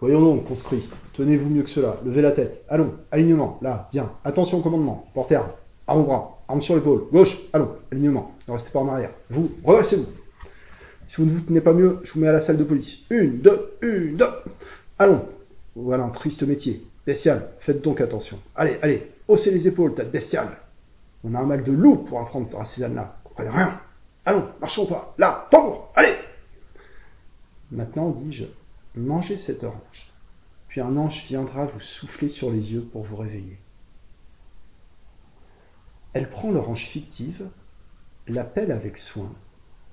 Voyons 0.00 0.20
donc, 0.20 0.46
conscrit, 0.46 0.88
tenez-vous 1.14 1.48
mieux 1.48 1.62
que 1.62 1.70
cela, 1.70 1.96
levez 2.04 2.22
la 2.22 2.32
tête, 2.32 2.64
allons, 2.68 2.94
alignement, 3.10 3.58
là, 3.62 3.88
bien, 3.92 4.10
attention 4.24 4.58
au 4.58 4.62
commandement, 4.62 5.08
porter 5.14 5.36
arme, 5.36 5.50
arme 5.86 6.00
au 6.00 6.04
bras, 6.04 6.42
arme 6.48 6.60
sur 6.60 6.74
l'épaule, 6.74 7.06
gauche, 7.12 7.38
allons, 7.52 7.70
alignement, 7.90 8.34
ne 8.46 8.52
restez 8.52 8.70
pas 8.70 8.80
en 8.80 8.88
arrière, 8.88 9.12
vous, 9.30 9.50
redressez-vous. 9.64 10.06
Si 11.06 11.16
vous 11.16 11.26
ne 11.26 11.30
vous 11.30 11.40
tenez 11.40 11.60
pas 11.60 11.72
mieux, 11.72 12.00
je 12.02 12.12
vous 12.12 12.20
mets 12.20 12.26
à 12.26 12.32
la 12.32 12.40
salle 12.40 12.56
de 12.56 12.64
police. 12.64 12.98
Une, 13.10 13.38
deux, 13.38 13.76
une, 13.80 14.16
deux, 14.16 14.26
allons. 14.98 15.22
Voilà 15.76 16.02
un 16.02 16.08
triste 16.08 16.42
métier, 16.42 16.84
bestial, 17.06 17.48
faites 17.60 17.82
donc 17.82 18.00
attention. 18.00 18.38
Allez, 18.54 18.78
allez, 18.82 19.12
Haussez 19.28 19.50
les 19.50 19.66
épaules, 19.66 19.94
de 19.94 20.02
bestiale. 20.04 20.56
On 21.24 21.34
a 21.34 21.40
un 21.40 21.46
mal 21.46 21.64
de 21.64 21.72
loup 21.72 21.96
pour 21.96 22.20
apprendre 22.20 22.46
ces 22.64 22.84
ânes-là. 22.84 23.18
Comprenez 23.24 23.50
rien. 23.50 23.80
Allons, 24.24 24.48
marchons 24.60 24.86
pas. 24.86 25.14
Là, 25.18 25.48
tambour, 25.50 25.92
allez 25.96 26.14
Maintenant, 27.72 28.10
dis-je, 28.10 28.44
mangez 28.94 29.36
cette 29.36 29.64
orange. 29.64 30.12
Puis 30.68 30.80
un 30.80 30.96
ange 30.96 31.26
viendra 31.26 31.64
vous 31.64 31.80
souffler 31.80 32.28
sur 32.28 32.50
les 32.52 32.72
yeux 32.72 32.82
pour 32.82 33.02
vous 33.02 33.16
réveiller. 33.16 33.58
Elle 36.12 36.30
prend 36.30 36.52
l'orange 36.52 36.84
fictive, 36.84 37.48
la 38.28 38.44
pèle 38.44 38.70
avec 38.70 38.96
soin, 38.96 39.32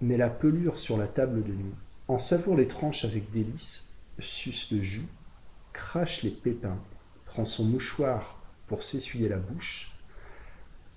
met 0.02 0.18
la 0.18 0.30
pelure 0.30 0.78
sur 0.78 0.98
la 0.98 1.08
table 1.08 1.44
de 1.44 1.52
nuit, 1.52 1.74
en 2.08 2.20
savoure 2.20 2.56
les 2.56 2.68
tranches 2.68 3.06
avec 3.06 3.32
délice, 3.32 3.86
suce 4.20 4.72
le 4.72 4.84
jus, 4.84 5.08
crache 5.74 6.22
les 6.22 6.30
pépins, 6.30 6.78
prend 7.34 7.46
son 7.46 7.66
mouchoir 7.66 8.38
pour 8.68 8.84
s'essuyer 8.84 9.28
la 9.28 9.40
bouche, 9.40 9.92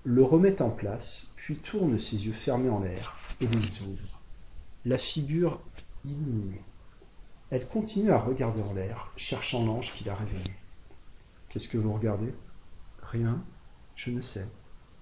le 0.04 0.22
remet 0.22 0.60
en 0.60 0.68
place, 0.68 1.28
puis 1.34 1.56
tourne 1.56 1.98
ses 1.98 2.26
yeux 2.26 2.34
fermés 2.34 2.68
en 2.68 2.80
l'air 2.80 3.16
et 3.40 3.46
les 3.46 3.80
ouvre, 3.80 4.20
la 4.84 4.98
figure 4.98 5.62
illuminée. 6.04 6.60
Elle 7.48 7.66
continue 7.66 8.10
à 8.10 8.18
regarder 8.18 8.60
en 8.60 8.74
l'air, 8.74 9.10
cherchant 9.16 9.64
l'ange 9.64 9.94
qui 9.94 10.04
l'a 10.04 10.14
réveillée. 10.14 10.56
Qu'est-ce 11.48 11.68
que 11.68 11.78
vous 11.78 11.94
regardez? 11.94 12.34
Rien, 13.02 13.42
je 13.94 14.10
ne 14.10 14.20
sais. 14.20 14.46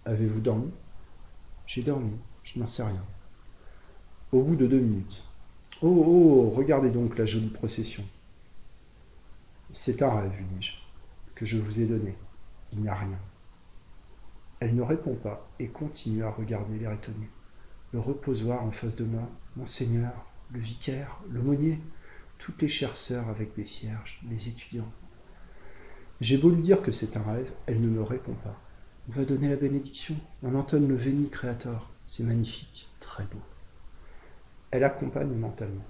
Avez-vous 0.05 0.41
dormi? 0.41 0.71
J'ai 1.67 1.83
dormi, 1.83 2.17
je 2.45 2.61
n'en 2.61 2.69
sais 2.69 2.85
rien. 2.85 3.05
Au 4.31 4.43
bout 4.43 4.55
de 4.55 4.69
deux 4.69 4.79
minutes. 4.79 5.25
Oh, 5.83 6.05
oh, 6.07 6.51
regardez 6.51 6.91
donc 6.91 7.19
la 7.19 7.25
jolie 7.25 7.51
procession. 7.51 8.05
C'est 9.73 10.01
un 10.01 10.15
rêve, 10.15 10.33
lui 10.37 10.45
dis-je, 10.45 10.84
que 11.35 11.45
je 11.45 11.59
vous 11.59 11.81
ai 11.81 11.87
donné. 11.87 12.15
Il 12.73 12.81
n'y 12.81 12.89
a 12.89 12.95
rien. 12.95 13.19
Elle 14.61 14.75
ne 14.75 14.83
répond 14.83 15.15
pas 15.15 15.49
et 15.59 15.69
continue 15.69 16.25
à 16.25 16.31
regarder 16.31 16.79
l'air 16.79 16.93
étonné. 16.93 17.29
Le 17.93 18.01
reposoir 18.01 18.65
en 18.65 18.71
face 18.71 18.97
de 18.97 19.05
moi, 19.05 19.29
Monseigneur, 19.57 20.13
le 20.53 20.61
vicaire, 20.61 21.21
l'aumônier, 21.31 21.79
toutes 22.39 22.61
les 22.63 22.69
chères 22.69 22.97
sœurs 22.97 23.29
avec 23.29 23.55
des 23.55 23.65
cierges, 23.65 24.21
les 24.29 24.49
étudiants. 24.49 24.91
J'ai 26.21 26.39
beau 26.39 26.51
lui 26.51 26.63
dire 26.63 26.83
que 26.83 26.93
c'est 26.93 27.17
un 27.17 27.23
rêve, 27.23 27.53
elle 27.67 27.81
ne 27.81 27.89
me 27.89 28.03
répond 28.03 28.35
pas. 28.35 28.61
On 29.09 29.13
va 29.13 29.25
donner 29.25 29.49
la 29.49 29.57
bénédiction. 29.57 30.17
On 30.43 30.55
entonne 30.55 30.89
le 30.89 30.97
Veni 30.97 31.29
Creator. 31.29 31.91
C'est 32.07 32.25
magnifique, 32.25 32.89
très 33.01 33.25
beau. 33.25 33.41
Elle 34.71 34.85
accompagne 34.85 35.35
mentalement. 35.35 35.85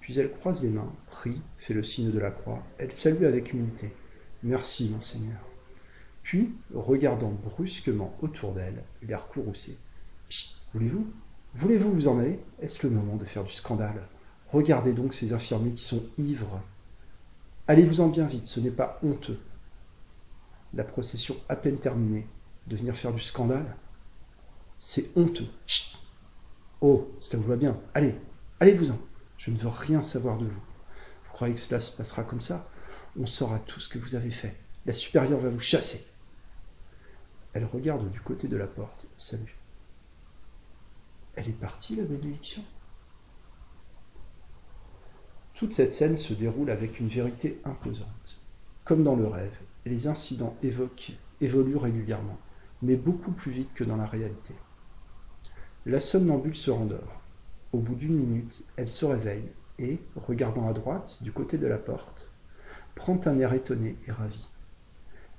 Puis 0.00 0.18
elle 0.18 0.30
croise 0.30 0.62
les 0.62 0.68
mains, 0.68 0.92
prie, 1.10 1.42
fait 1.58 1.74
le 1.74 1.82
signe 1.82 2.12
de 2.12 2.18
la 2.20 2.30
croix. 2.30 2.62
Elle 2.78 2.92
salue 2.92 3.24
avec 3.24 3.52
humilité. 3.52 3.92
Merci, 4.42 4.88
monseigneur. 4.88 5.38
Puis, 6.22 6.52
regardant 6.74 7.30
brusquement 7.30 8.16
autour 8.20 8.52
d'elle, 8.52 8.82
l'air 9.02 9.28
courroucé. 9.28 9.78
Voulez-vous? 10.74 11.06
Voulez-vous 11.54 11.92
vous 11.92 12.08
en 12.08 12.18
aller? 12.18 12.38
Est-ce 12.60 12.86
le 12.86 12.92
moment 12.92 13.16
de 13.16 13.24
faire 13.24 13.44
du 13.44 13.52
scandale? 13.52 14.02
Regardez 14.48 14.92
donc 14.92 15.14
ces 15.14 15.32
infirmiers 15.32 15.72
qui 15.72 15.84
sont 15.84 16.04
ivres. 16.18 16.60
Allez-vous-en 17.68 18.08
bien 18.08 18.26
vite, 18.26 18.46
ce 18.46 18.60
n'est 18.60 18.70
pas 18.70 18.98
honteux. 19.02 19.40
La 20.74 20.84
procession 20.84 21.36
à 21.48 21.56
peine 21.56 21.78
terminée, 21.78 22.26
de 22.66 22.76
venir 22.76 22.96
faire 22.96 23.12
du 23.12 23.20
scandale, 23.20 23.76
c'est 24.78 25.16
honteux. 25.16 25.48
Oh, 26.80 27.10
cela 27.20 27.42
vous 27.42 27.48
va 27.48 27.56
bien? 27.56 27.78
Allez, 27.94 28.14
allez-vous-en. 28.60 28.98
Je 29.38 29.50
ne 29.50 29.56
veux 29.56 29.68
rien 29.68 30.02
savoir 30.02 30.38
de 30.38 30.44
vous. 30.44 30.50
Vous 30.50 31.32
croyez 31.32 31.54
que 31.54 31.60
cela 31.60 31.80
se 31.80 31.96
passera 31.96 32.22
comme 32.22 32.42
ça? 32.42 32.68
On 33.18 33.26
saura 33.26 33.58
tout 33.60 33.80
ce 33.80 33.88
que 33.88 33.98
vous 33.98 34.14
avez 34.14 34.30
fait. 34.30 34.54
La 34.84 34.92
supérieure 34.92 35.40
va 35.40 35.48
vous 35.48 35.60
chasser. 35.60 36.06
Elle 37.54 37.64
regarde 37.64 38.10
du 38.10 38.20
côté 38.20 38.48
de 38.48 38.56
la 38.56 38.66
porte. 38.66 39.06
Salut. 39.16 39.56
Elle 41.34 41.48
est 41.48 41.52
partie, 41.52 41.96
la 41.96 42.04
bénédiction? 42.04 42.62
Toute 45.54 45.72
cette 45.72 45.92
scène 45.92 46.18
se 46.18 46.34
déroule 46.34 46.68
avec 46.70 47.00
une 47.00 47.08
vérité 47.08 47.58
imposante. 47.64 48.40
Comme 48.84 49.02
dans 49.02 49.16
le 49.16 49.26
rêve, 49.26 49.56
les 49.86 50.06
incidents 50.06 50.54
évoquent, 50.62 51.12
évoluent 51.40 51.78
régulièrement, 51.78 52.38
mais 52.82 52.96
beaucoup 52.96 53.32
plus 53.32 53.52
vite 53.52 53.72
que 53.74 53.84
dans 53.84 53.96
la 53.96 54.06
réalité. 54.06 54.54
La 55.86 56.00
somnambule 56.00 56.56
se 56.56 56.70
rendort. 56.70 57.22
Au 57.72 57.78
bout 57.78 57.94
d'une 57.94 58.16
minute, 58.16 58.64
elle 58.76 58.90
se 58.90 59.06
réveille, 59.06 59.48
et, 59.78 59.98
regardant 60.16 60.68
à 60.68 60.74
droite, 60.74 61.18
du 61.22 61.32
côté 61.32 61.56
de 61.56 61.66
la 61.66 61.78
porte, 61.78 62.28
prend 62.96 63.20
un 63.26 63.38
air 63.38 63.52
étonné 63.52 63.94
et 64.08 64.10
ravi. 64.10 64.48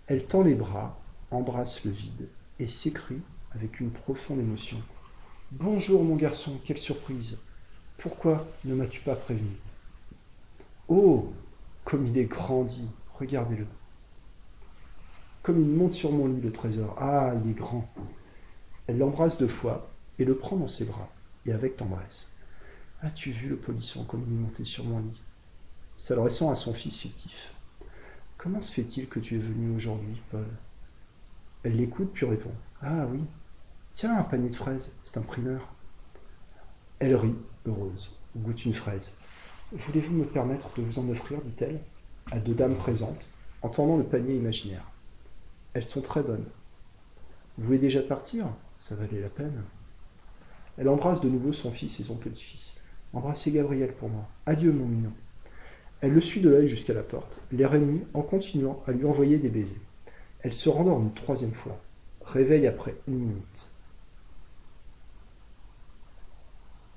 Elle 0.05 0.25
tend 0.25 0.43
les 0.43 0.55
bras, 0.55 0.97
embrasse 1.31 1.83
le 1.83 1.91
vide 1.91 2.29
et 2.59 2.67
s'écrie 2.67 3.19
avec 3.51 3.81
une 3.81 3.91
profonde 3.91 4.39
émotion. 4.39 4.77
Bonjour 5.51 6.03
mon 6.03 6.15
garçon, 6.15 6.61
quelle 6.63 6.77
surprise. 6.77 7.39
Pourquoi 7.97 8.47
ne 8.63 8.75
m'as-tu 8.75 9.01
pas 9.01 9.15
prévenu? 9.15 9.57
Oh, 10.87 11.33
comme 11.83 12.05
il 12.07 12.17
est 12.17 12.25
grandi, 12.25 12.87
regardez-le. 13.19 13.65
Comme 15.41 15.59
il 15.59 15.67
monte 15.67 15.93
sur 15.93 16.11
mon 16.11 16.27
lit 16.27 16.41
le 16.41 16.51
trésor. 16.51 16.95
Ah, 16.99 17.33
il 17.43 17.51
est 17.51 17.55
grand. 17.55 17.89
Elle 18.85 18.99
l'embrasse 18.99 19.39
deux 19.39 19.47
fois 19.47 19.89
et 20.19 20.25
le 20.25 20.35
prend 20.35 20.57
dans 20.57 20.67
ses 20.67 20.85
bras, 20.85 21.09
et 21.45 21.51
avec 21.51 21.77
tendresse. 21.77 22.31
As-tu 23.01 23.31
vu 23.31 23.49
le 23.49 23.57
polisson 23.57 24.03
comme 24.03 24.23
il 24.27 24.33
est 24.33 24.41
monté 24.41 24.63
sur 24.63 24.85
mon 24.85 24.99
lit? 24.99 25.21
S'adressant 25.97 26.51
à 26.51 26.55
son 26.55 26.75
fils 26.75 26.95
fictif. 26.95 27.55
Comment 28.37 28.61
se 28.61 28.71
fait-il 28.71 29.09
que 29.09 29.19
tu 29.19 29.35
es 29.35 29.39
venu 29.39 29.75
aujourd'hui, 29.75 30.21
Paul? 30.29 30.45
Elle 31.63 31.77
l'écoute 31.77 32.11
puis 32.13 32.27
répond. 32.27 32.51
Ah 32.83 33.07
oui. 33.07 33.19
Tiens, 33.95 34.15
un 34.15 34.23
panier 34.23 34.51
de 34.51 34.55
fraises, 34.55 34.91
c'est 35.01 35.17
un 35.17 35.23
primeur. 35.23 35.73
Elle 36.99 37.15
rit, 37.15 37.35
heureuse, 37.65 38.15
goûte 38.35 38.63
une 38.65 38.75
fraise. 38.75 39.17
Voulez-vous 39.71 40.13
me 40.13 40.25
permettre 40.25 40.69
de 40.77 40.83
vous 40.83 40.99
en 40.99 41.09
offrir, 41.09 41.41
dit-elle, 41.41 41.81
à 42.29 42.37
deux 42.37 42.53
dames 42.53 42.77
présentes, 42.77 43.31
en 43.63 43.69
tendant 43.69 43.97
le 43.97 44.03
panier 44.03 44.35
imaginaire. 44.35 44.87
Elles 45.73 45.83
sont 45.83 46.01
très 46.01 46.21
bonnes. 46.21 46.45
Vous 47.57 47.65
voulez 47.65 47.79
déjà 47.79 48.03
partir? 48.03 48.45
Ça 48.77 48.93
valait 48.93 49.19
la 49.19 49.29
peine. 49.29 49.63
Elle 50.77 50.89
embrasse 50.89 51.21
de 51.21 51.29
nouveau 51.29 51.53
son 51.53 51.71
fils 51.71 51.99
et 51.99 52.03
son 52.03 52.17
petit-fils. 52.17 52.77
Embrassez 53.13 53.51
Gabriel 53.51 53.93
pour 53.93 54.09
moi. 54.09 54.27
Adieu, 54.45 54.71
mon 54.71 54.85
mignon. 54.85 55.13
Elle 56.01 56.13
le 56.13 56.21
suit 56.21 56.41
de 56.41 56.49
l'œil 56.49 56.67
jusqu'à 56.67 56.93
la 56.93 57.01
porte, 57.01 57.41
les 57.51 57.65
réunit 57.65 58.03
en 58.13 58.21
continuant 58.21 58.81
à 58.85 58.91
lui 58.91 59.05
envoyer 59.05 59.39
des 59.39 59.49
baisers. 59.49 59.81
Elle 60.41 60.53
se 60.53 60.69
rendort 60.69 61.01
une 61.01 61.13
troisième 61.13 61.53
fois. 61.53 61.79
Réveille 62.21 62.67
après 62.67 62.95
une 63.07 63.17
minute. 63.17 63.71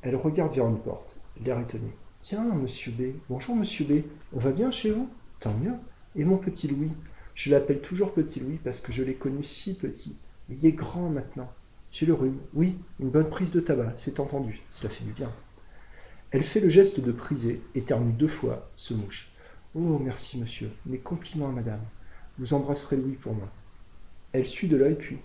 Elle 0.03 0.17
regarde 0.17 0.53
vers 0.53 0.67
une 0.67 0.81
porte, 0.81 1.17
l'air 1.43 1.59
étonné. 1.61 1.91
Tiens, 2.21 2.45
monsieur 2.45 2.93
B. 2.93 3.15
Bonjour, 3.31 3.57
monsieur 3.57 3.87
B. 3.87 4.03
On 4.35 4.39
va 4.39 4.53
bien 4.53 4.71
chez 4.71 4.91
vous? 4.91 5.09
Tant 5.41 5.55
mieux. 5.55 5.75
Et 6.17 6.25
mon 6.25 6.37
petit 6.37 6.69
Louis? 6.69 6.93
Je 7.35 7.51
l'appelle 7.51 7.81
toujours 7.81 8.13
petit 8.13 8.41
Louis 8.41 8.59
parce 8.63 8.81
que 8.81 8.93
je 8.93 9.03
l'ai 9.03 9.15
connu 9.15 9.43
si 9.43 9.75
petit. 9.75 10.17
Il 10.51 10.67
est 10.67 10.73
grand 10.73 11.09
maintenant. 11.09 11.51
J'ai 11.93 12.05
le 12.05 12.13
rhume. 12.13 12.39
Oui, 12.53 12.77
une 12.99 13.09
bonne 13.09 13.31
prise 13.31 13.51
de 13.51 13.61
tabac, 13.61 13.93
c'est 13.97 14.21
entendu. 14.21 14.61
Cela 14.71 14.91
fait 14.91 15.05
du 15.05 15.13
bien. 15.13 15.33
Elle 16.33 16.45
fait 16.45 16.61
le 16.61 16.69
geste 16.69 17.01
de 17.01 17.11
priser, 17.11 17.61
éternue 17.75 18.13
deux 18.13 18.29
fois, 18.29 18.71
se 18.77 18.95
mouche. 18.95 19.31
Oh, 19.75 19.99
merci, 19.99 20.39
monsieur. 20.39 20.71
Mes 20.87 20.99
compliments 20.99 21.49
à 21.49 21.53
madame. 21.53 21.83
Vous 22.39 22.55
embrasserez 22.55 22.97
Louis 22.97 23.17
pour 23.17 23.35
moi. 23.35 23.49
Elle 24.33 24.47
suit 24.47 24.69
de 24.69 24.77
l'œil, 24.77 24.95
puis. 24.95 25.19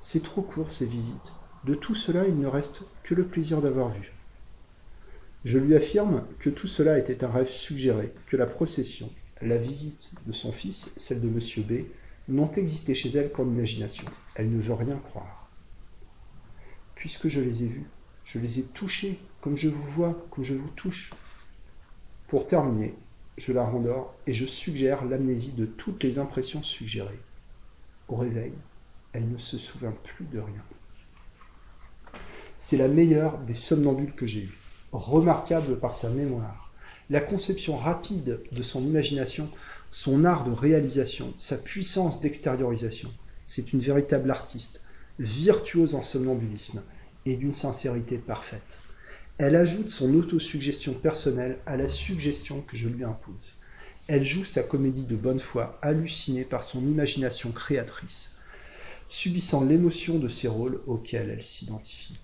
C'est 0.00 0.24
trop 0.24 0.42
court, 0.42 0.72
ces 0.72 0.86
visites. 0.86 1.32
De 1.64 1.74
tout 1.74 1.94
cela, 1.94 2.26
il 2.26 2.36
ne 2.36 2.48
reste 2.48 2.82
que 3.04 3.14
le 3.14 3.24
plaisir 3.24 3.62
d'avoir 3.62 3.90
vu. 3.90 4.12
Je 5.44 5.58
lui 5.58 5.76
affirme 5.76 6.24
que 6.40 6.50
tout 6.50 6.66
cela 6.66 6.98
était 6.98 7.22
un 7.22 7.30
rêve 7.30 7.48
suggéré, 7.48 8.12
que 8.26 8.36
la 8.36 8.46
procession, 8.46 9.10
la 9.40 9.56
visite 9.56 10.14
de 10.26 10.32
son 10.32 10.52
fils, 10.52 10.92
celle 10.96 11.20
de 11.20 11.28
M. 11.28 11.38
B, 11.64 11.84
n'ont 12.28 12.50
existé 12.52 12.94
chez 12.94 13.10
elle 13.10 13.30
qu'en 13.30 13.46
imagination. 13.46 14.06
Elle 14.34 14.50
ne 14.50 14.60
veut 14.60 14.74
rien 14.74 14.96
croire. 14.96 15.48
Puisque 16.96 17.28
je 17.28 17.40
les 17.40 17.62
ai 17.62 17.66
vus, 17.66 17.86
je 18.24 18.38
les 18.38 18.58
ai 18.58 18.62
touchés, 18.64 19.20
comme 19.44 19.58
je 19.58 19.68
vous 19.68 19.84
vois, 19.90 20.26
comme 20.30 20.42
je 20.42 20.54
vous 20.54 20.70
touche. 20.70 21.12
Pour 22.28 22.46
terminer, 22.46 22.94
je 23.36 23.52
la 23.52 23.62
rendors 23.62 24.14
et 24.26 24.32
je 24.32 24.46
suggère 24.46 25.04
l'amnésie 25.04 25.52
de 25.52 25.66
toutes 25.66 26.02
les 26.02 26.18
impressions 26.18 26.62
suggérées. 26.62 27.20
Au 28.08 28.16
réveil, 28.16 28.54
elle 29.12 29.30
ne 29.30 29.36
se 29.36 29.58
souvient 29.58 29.92
plus 30.02 30.24
de 30.24 30.38
rien. 30.38 30.62
C'est 32.56 32.78
la 32.78 32.88
meilleure 32.88 33.36
des 33.36 33.54
somnambules 33.54 34.14
que 34.14 34.26
j'ai 34.26 34.44
eues 34.44 34.58
remarquable 34.92 35.78
par 35.78 35.94
sa 35.94 36.08
mémoire, 36.08 36.72
la 37.10 37.20
conception 37.20 37.76
rapide 37.76 38.40
de 38.50 38.62
son 38.62 38.82
imagination, 38.82 39.50
son 39.90 40.24
art 40.24 40.44
de 40.44 40.52
réalisation, 40.52 41.34
sa 41.36 41.58
puissance 41.58 42.22
d'extériorisation. 42.22 43.10
C'est 43.44 43.74
une 43.74 43.80
véritable 43.80 44.30
artiste, 44.30 44.86
virtuose 45.18 45.96
en 45.96 46.02
somnambulisme 46.02 46.82
et 47.26 47.36
d'une 47.36 47.52
sincérité 47.52 48.16
parfaite. 48.16 48.80
Elle 49.36 49.56
ajoute 49.56 49.90
son 49.90 50.14
autosuggestion 50.14 50.94
personnelle 50.94 51.58
à 51.66 51.76
la 51.76 51.88
suggestion 51.88 52.60
que 52.60 52.76
je 52.76 52.88
lui 52.88 53.02
impose. 53.02 53.56
Elle 54.06 54.22
joue 54.22 54.44
sa 54.44 54.62
comédie 54.62 55.06
de 55.06 55.16
bonne 55.16 55.40
foi, 55.40 55.76
hallucinée 55.82 56.44
par 56.44 56.62
son 56.62 56.82
imagination 56.86 57.50
créatrice, 57.50 58.36
subissant 59.08 59.64
l'émotion 59.64 60.18
de 60.18 60.28
ces 60.28 60.46
rôles 60.46 60.80
auxquels 60.86 61.30
elle 61.30 61.42
s'identifie. 61.42 62.18